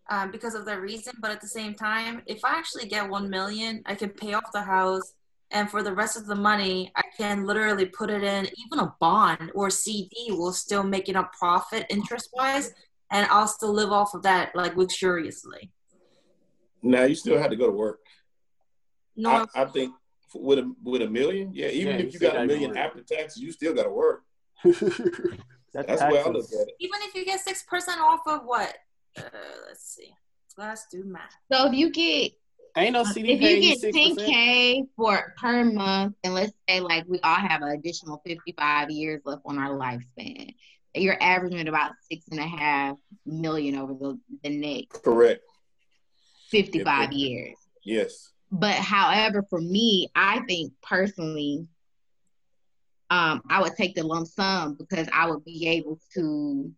[0.09, 1.13] um, because of that reason.
[1.19, 4.51] But at the same time, if I actually get one million, I can pay off
[4.53, 5.13] the house,
[5.51, 8.93] and for the rest of the money, I can literally put it in even a
[8.99, 12.73] bond or CD will still make it a profit interest wise,
[13.11, 15.71] and I'll still live off of that like luxuriously.
[16.81, 17.99] Now you still have to go to work.
[19.15, 19.93] No, I, I think
[20.33, 23.01] with a with a million, yeah, even Yeah, if you still got a million after
[23.01, 24.23] taxes, you still got to work.
[24.63, 24.79] That's,
[25.73, 26.75] That's the I look at it.
[26.79, 28.75] even if you get six percent off of what?
[29.17, 29.21] Uh,
[29.67, 30.13] let's see.
[30.57, 31.31] Let's do math.
[31.51, 32.31] So if you get
[32.77, 34.33] Ain't no CD if you get six ten percent.
[34.33, 38.89] k for per month, and let's say like we all have an additional fifty five
[38.89, 40.53] years left on our lifespan,
[40.93, 45.41] you're averaging about six and a half million over the, the next Correct.
[46.49, 47.17] fifty five Yeah.
[47.27, 47.55] years.
[47.83, 48.31] Yes.
[48.51, 51.67] But however, for me, I think personally,
[53.09, 56.71] um, I would take the lump sum because I would be able to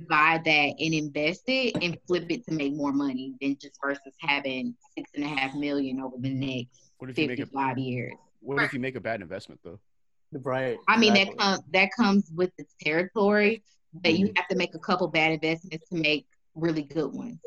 [0.00, 4.12] divide that and invest it and flip it to make more money than just versus
[4.18, 7.78] having six and a half million over the next What if you make a 55
[7.78, 8.12] years.
[8.40, 9.78] What if you make a bad investment though?
[10.32, 10.78] Right.
[10.88, 11.36] I mean, exactly.
[11.36, 14.26] that comes that comes with the territory, but Mm-hmm.
[14.26, 17.38] you have to make a couple bad investments to make really good ones.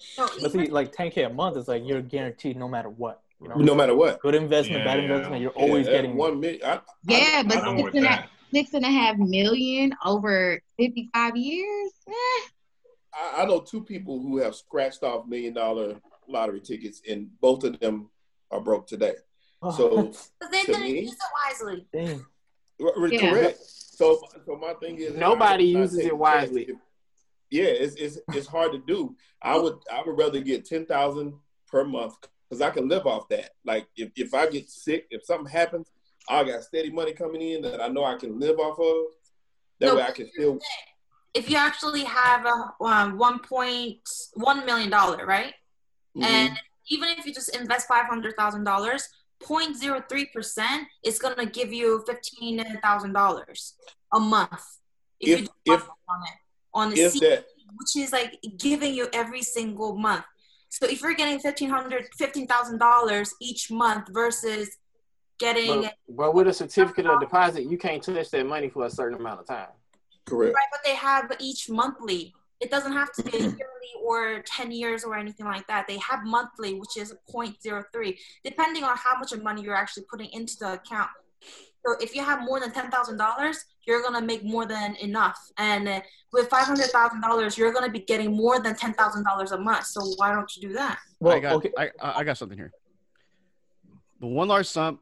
[0.00, 3.22] So But see, like 10k a month is like you're guaranteed no matter what.
[3.40, 4.20] You know, No matter what.
[4.20, 5.14] good investment, bad Yeah, yeah.
[5.14, 6.60] investment, you're always Yeah, getting one million.
[6.64, 8.28] I, Yeah, but I'm six with and, a, that.
[8.52, 11.92] Six and a half million over 55 years?
[12.08, 12.12] Eh.
[13.14, 15.96] I, I know two people who have scratched off million dollar
[16.28, 18.10] lottery tickets, and both of them
[18.50, 19.14] are broke today.
[19.76, 20.12] So
[20.52, 21.18] they to didn't me- use it
[21.62, 21.86] wisely.
[21.92, 22.24] Dang.
[22.80, 23.30] r- r- Yeah.
[23.30, 23.58] correct.
[23.60, 26.66] So, so my thing is Nobody I'm not uses it wisely.
[26.66, 26.82] chances.
[27.50, 29.16] Yeah, it's, it's it's hard to do.
[29.42, 31.32] I would I would rather get ten thousand
[31.66, 32.14] per month
[32.48, 33.50] because I can live off that.
[33.64, 35.90] Like if, if I get sick, if something happens,
[36.28, 38.96] I got steady money coming in that I know I can live off of.
[39.80, 40.58] That No, way I can still
[41.34, 44.00] If you actually have a um, one point
[44.34, 45.54] one million dollar, right?
[46.16, 46.24] Mhm.
[46.24, 49.08] And even if you just invest five hundred thousand dollars,
[49.40, 53.74] 0.03 percent is gonna give you fifteen thousand dollars
[54.12, 54.62] a month
[55.20, 56.38] if, If- you do if- on it
[56.74, 60.24] on the CD, that which is like giving you every single month.
[60.70, 64.76] So if you're getting fifteen hundred fifteen thousand dollars each month versus
[65.38, 68.90] getting But, but with a certificate of deposit, you can't touch that money for a
[68.90, 69.68] certain amount of time.
[70.24, 70.54] correct.
[70.54, 72.34] Right, but they have each monthly.
[72.60, 73.56] It doesn't have to be yearly
[74.04, 75.86] or 10 years or anything like that.
[75.86, 80.30] They have monthly, which is 0.03, depending on how much of money you're actually putting
[80.30, 81.10] into the account.
[81.86, 85.38] So if you have more than $10,000, you're going to make more than enough.
[85.56, 86.00] And uh,
[86.32, 89.86] with $500,000, you're going to be getting more than $10,000 a month.
[89.86, 90.98] So why don't you do that?
[91.20, 91.70] Well, I got okay.
[91.78, 92.72] I, I I got something here.
[94.20, 94.98] The one large sum,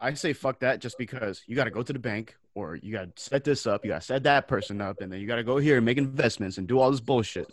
[0.00, 2.92] I say fuck that just because you got to go to the bank or you
[2.92, 5.26] got to set this up, you got to set that person up, and then you
[5.26, 7.52] got to go here and make investments and do all this bullshit.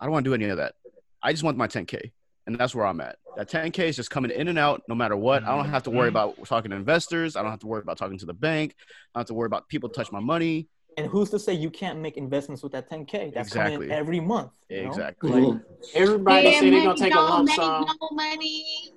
[0.00, 0.74] I don't want to do any of that.
[1.22, 2.12] I just want my 10K,
[2.46, 3.16] and that's where I'm at.
[3.36, 5.44] That 10K is just coming in and out no matter what.
[5.44, 6.12] I don't have to worry Mhm.
[6.12, 7.36] about talking to investors.
[7.36, 8.74] I don't have to worry about talking to the bank.
[8.78, 10.68] I don't have to worry about people touch my money.
[10.98, 13.30] And who's to say you can't make investments with that 10k?
[13.34, 13.86] That's coming Exactly.
[13.86, 14.50] in every month.
[14.68, 14.88] you know?
[14.88, 15.30] Exactly.
[15.30, 15.60] Like,
[15.94, 17.86] Everybody say they're gonna take a don't lump sum.
[18.00, 18.92] no money.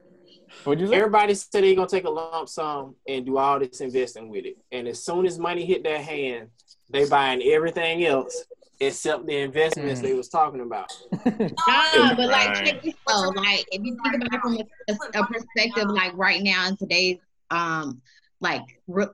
[0.63, 0.95] What'd you say?
[0.95, 4.57] Everybody said they're gonna take a lump sum and do all this investing with it.
[4.71, 6.49] And as soon as money hit their hand,
[6.89, 8.45] they buying everything else
[8.79, 10.03] except the investments Mm.
[10.03, 10.91] they was talking about.
[11.67, 12.65] Nah, but like Right.
[12.65, 13.29] check this though.
[13.29, 16.75] Like if you think about it from a, a, a perspective, like right now in
[16.77, 17.17] today's
[17.49, 18.01] um
[18.41, 18.63] like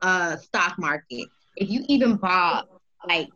[0.01, 2.67] uh stock market, if you even bought
[3.07, 3.29] like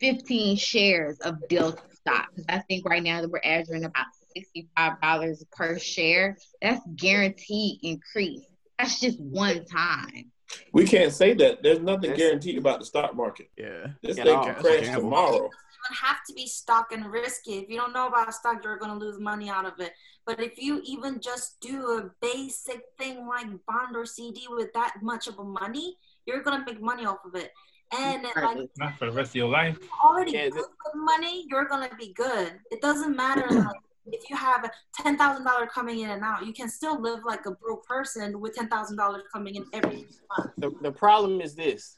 [0.00, 5.44] 15 shares of Delta stock, because I think right now that we're averaging about $65
[5.52, 8.42] per share, that's guaranteed increase.
[8.78, 10.30] That's just one time.
[10.72, 11.62] We can't say that.
[11.62, 13.50] There's nothing That's- guaranteed about the stock market.
[13.56, 13.88] Yeah.
[14.02, 15.02] This thing can it's crash gamble.
[15.02, 15.38] tomorrow.
[15.38, 17.58] don't have to be stock and risky.
[17.58, 19.92] If you don't know about stock, you're going to lose money out of it.
[20.26, 24.94] But if you even just do a basic thing like bond or CD with that
[25.02, 27.50] much of a money, you're going to make money off of it.
[27.96, 29.78] And like Not for the rest of your life.
[30.02, 32.52] already Yeah, good with money, you're going to be good.
[32.70, 33.66] It doesn't matter like
[34.12, 37.46] if you have ten thousand dollars coming in and out, you can still live like
[37.46, 40.50] a broke person with ten thousand dollars coming in every month.
[40.58, 41.96] The, the problem is this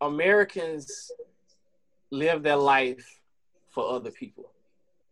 [0.00, 1.10] Americans
[2.10, 3.20] live their life
[3.70, 4.50] for other people.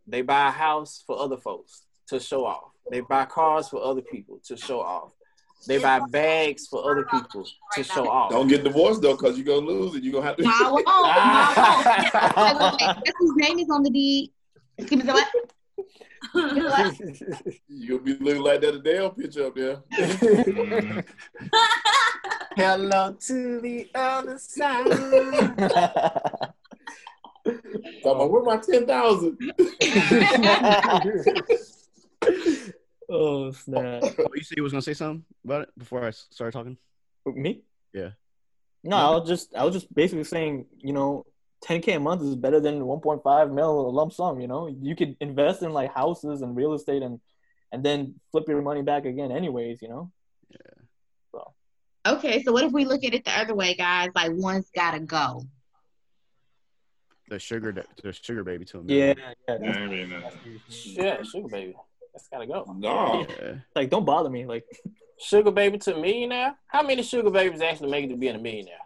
[0.06, 2.72] They buy a house for other folks to show off.
[2.90, 5.12] They buy cars for other people to show off.
[5.66, 8.30] They buy bags for other people to show off.
[8.30, 10.02] Don't get divorced though, because you're gonna lose it.
[10.02, 10.42] You're gonna have to.
[10.42, 10.86] No, I won't.
[10.86, 13.08] No, I won't.
[13.18, 14.32] Whose name is on the deed?
[14.86, 15.28] Give me the what?
[16.34, 17.58] Give me the?
[17.68, 19.82] You'll be looking like that Adele picture up there.
[22.56, 24.86] Hello to the other side.
[27.44, 27.64] Talking
[28.04, 29.38] about where my ten thousand?
[33.08, 34.02] oh snap!
[34.18, 36.76] Oh, you said you was gonna say something about it before I started talking.
[37.26, 37.62] Me?
[37.92, 38.10] Yeah.
[38.82, 41.24] No, I was just I was just basically saying, you know,
[41.64, 44.40] 10k a month is better than 1.5 mil lump sum.
[44.40, 47.20] You know, you could invest in like houses and real estate and
[47.72, 49.80] and then flip your money back again, anyways.
[49.82, 50.12] You know.
[50.50, 50.82] Yeah.
[51.32, 51.52] so
[52.06, 54.08] okay, so what if we look at it the other way, guys?
[54.14, 55.42] Like one's gotta go.
[57.28, 58.86] The sugar, da- the sugar baby to him.
[58.88, 59.14] Yeah,
[59.48, 59.58] yeah.
[59.62, 60.30] Yeah, I mean, uh,
[60.68, 61.76] yeah, sugar baby.
[62.12, 62.74] That's gotta go.
[62.76, 63.24] No.
[63.40, 63.54] Yeah.
[63.76, 64.46] Like, don't bother me.
[64.46, 64.64] Like,
[65.20, 66.54] Sugar baby to a millionaire?
[66.66, 68.78] How many sugar babies actually make it to being a millionaire?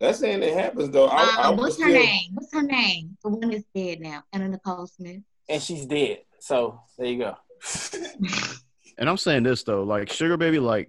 [0.00, 1.06] That's saying it happens though.
[1.08, 2.30] I, I what's her still- name?
[2.34, 3.16] What's her name?
[3.22, 5.22] The one that's dead now, and Anna Nicole Smith.
[5.48, 6.18] And she's dead.
[6.38, 7.34] So there you go.
[8.98, 10.88] And I'm saying this though, like sugar baby, like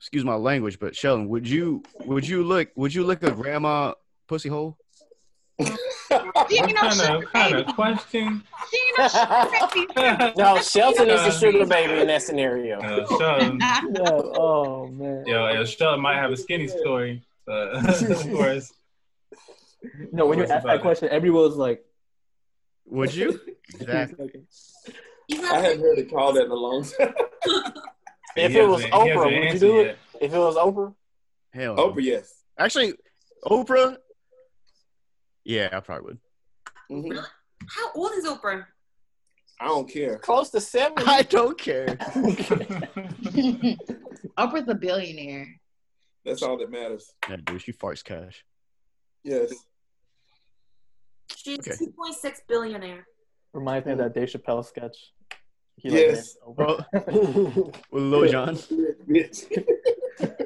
[0.00, 3.94] excuse my language, but Shelton, would you would you lick would you lick a grandma
[4.26, 4.76] pussy hole?
[5.60, 5.66] She
[6.58, 8.42] ain't no what kind sugar of kind of question?
[8.70, 10.32] She ain't no sugar baby.
[10.36, 12.80] No, Shelton is the sugar baby in that scenario.
[12.80, 15.24] Uh, Shelton, yeah, oh man.
[15.26, 18.72] yo, yo, Shelton might have a skinny story uh, for us.
[20.12, 20.82] No, when you What's ask that it?
[20.82, 21.82] question, everyone was like,
[22.86, 23.40] Would you?
[23.80, 24.42] Exactly.
[25.32, 27.14] I have hadn't heard it called that in a long time.
[28.36, 29.86] If it was hasn't- he Oprah, would you answered do it?
[29.86, 29.98] yet.
[30.20, 30.94] If it was Oprah?
[31.54, 31.76] Hell.
[31.76, 31.88] no.
[31.92, 32.34] Oprah, yes.
[32.58, 32.94] Actually,
[33.46, 33.96] Oprah.
[35.44, 36.18] Yeah, I probably would.
[36.90, 37.24] Mhm.
[37.68, 38.66] how old is Oprah?
[39.60, 40.18] I don't care.
[40.18, 41.04] Close to 70.
[41.06, 41.86] I don't care.
[44.38, 45.59] Oprah's a billionaire.
[46.24, 47.12] That's all that matters.
[47.28, 48.44] Yeah, dude, she farts cash.
[49.24, 49.52] Yes.
[51.34, 51.72] She's Okay.
[51.72, 53.06] 2.6 billionaire.
[53.52, 55.12] reminds me of that Dave Chappelle sketch.
[55.76, 56.36] He, Yes.
[56.46, 57.74] named Bro, Oprah.
[57.90, 58.58] with Lil Jon.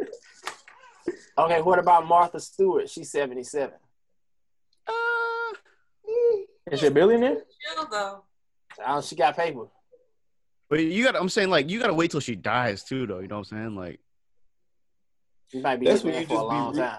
[1.37, 2.89] Okay, what about Martha Stewart?
[2.89, 3.75] She's 77.
[4.87, 4.93] Uh,
[6.71, 7.35] Is she a billionaire?
[7.75, 8.23] Chill though.
[8.85, 9.67] Uh, she got paper.
[10.71, 11.17] but you got.
[11.17, 13.19] I'm saying like you got to wait till she dies too, though.
[13.19, 13.75] You know what I'm saying?
[13.75, 13.99] Like,
[15.55, 16.99] She might be That's That's when you for a just be long re- time.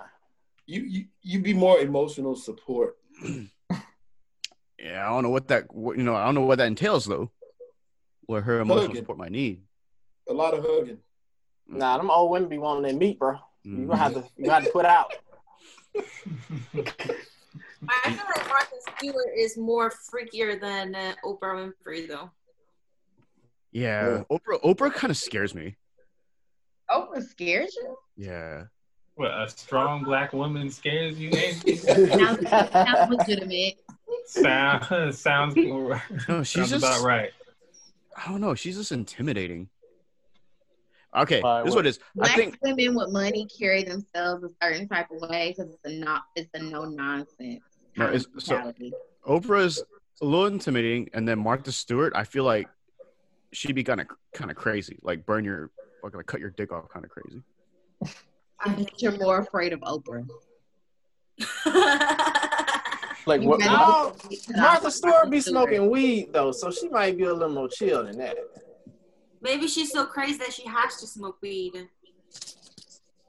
[0.65, 2.95] You, you you be more emotional support.
[4.79, 5.73] yeah, I don't know what that.
[5.75, 7.31] What, you know, I don't know what that entails though.
[8.27, 8.95] What her emotional Hugging.
[9.01, 9.63] support might need.
[10.29, 10.99] A lot of hugging.
[11.67, 13.39] Nah, them old women be wanting their meat, bro.
[13.65, 13.87] You Mhm.
[13.87, 15.11] gonna have to you gonna have to put out.
[17.89, 22.31] I feel like Martha Stewart is more freakier than uh, Oprah Winfrey though.
[23.73, 24.61] Yeah, Oprah.
[24.63, 25.75] Oprah kind of scares me.
[26.89, 27.97] Oprah scares you?
[28.17, 28.65] Yeah.
[29.15, 31.29] What a strong black woman scares you?
[31.31, 33.75] Ain't Sounds, sounds legitimate.
[34.25, 35.55] Sound, sounds
[36.27, 36.83] No, she's sounds just.
[36.85, 37.31] about right.
[38.17, 38.55] I don't know.
[38.55, 39.69] She's just intimidating.
[41.15, 41.99] Okay, Why, this is what- what it is.
[41.99, 45.85] I Black think women with money carry themselves a certain type of way because it's
[45.85, 47.61] a not it's a no nonsense.
[47.95, 48.73] No, it's- so-
[49.25, 49.81] Oprah's
[50.21, 52.11] a little intimidating, and then Martha Stewart.
[52.15, 52.67] I feel like
[53.53, 55.71] she'd be kind of kind of crazy, like burn your,
[56.03, 57.41] like gonna cut your dick off, kind of crazy.
[58.59, 60.27] I think you're more afraid of Oprah.
[63.25, 63.59] Like what?
[63.59, 63.71] ready?
[63.73, 67.67] Oh, Martha Martha Stewart be smoking weed though, so she might be a little more
[67.67, 68.37] chill than that.
[69.41, 71.87] Maybe she's so crazy that she has to smoke weed.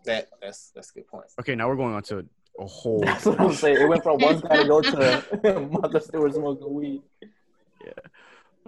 [0.04, 1.26] That that's that's a good point.
[1.40, 2.26] Okay, now we're going on to
[2.58, 3.00] a whole.
[3.00, 3.80] That's what I'm saying.
[3.80, 7.02] It went from one guy to go to Martha Stewart smoking weed.
[7.84, 7.92] Yeah,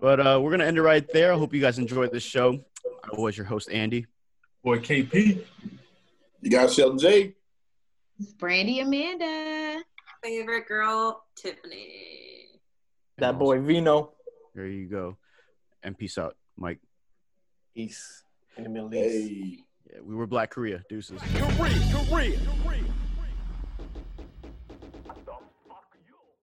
[0.00, 1.32] but uh, we're gonna end it right there.
[1.34, 2.58] I hope you guys enjoyed this show.
[3.04, 4.06] I was your host Andy.
[4.64, 5.44] Boy, KP.
[6.40, 7.34] You got Shelton J.
[8.20, 9.82] It's Brandy Amanda.
[10.22, 12.46] Favorite girl, Tiffany.
[13.18, 14.12] That boy V1no.
[14.54, 15.16] There you go.
[15.82, 16.78] And peace out, Mike.
[17.74, 18.22] Peace
[18.56, 19.30] in the Middle East.
[19.30, 19.58] Hey.
[19.92, 20.82] Yeah, we were Black Korea.
[20.88, 21.20] Deuces.
[21.34, 21.74] Korea,
[22.08, 22.84] Korea, Korea.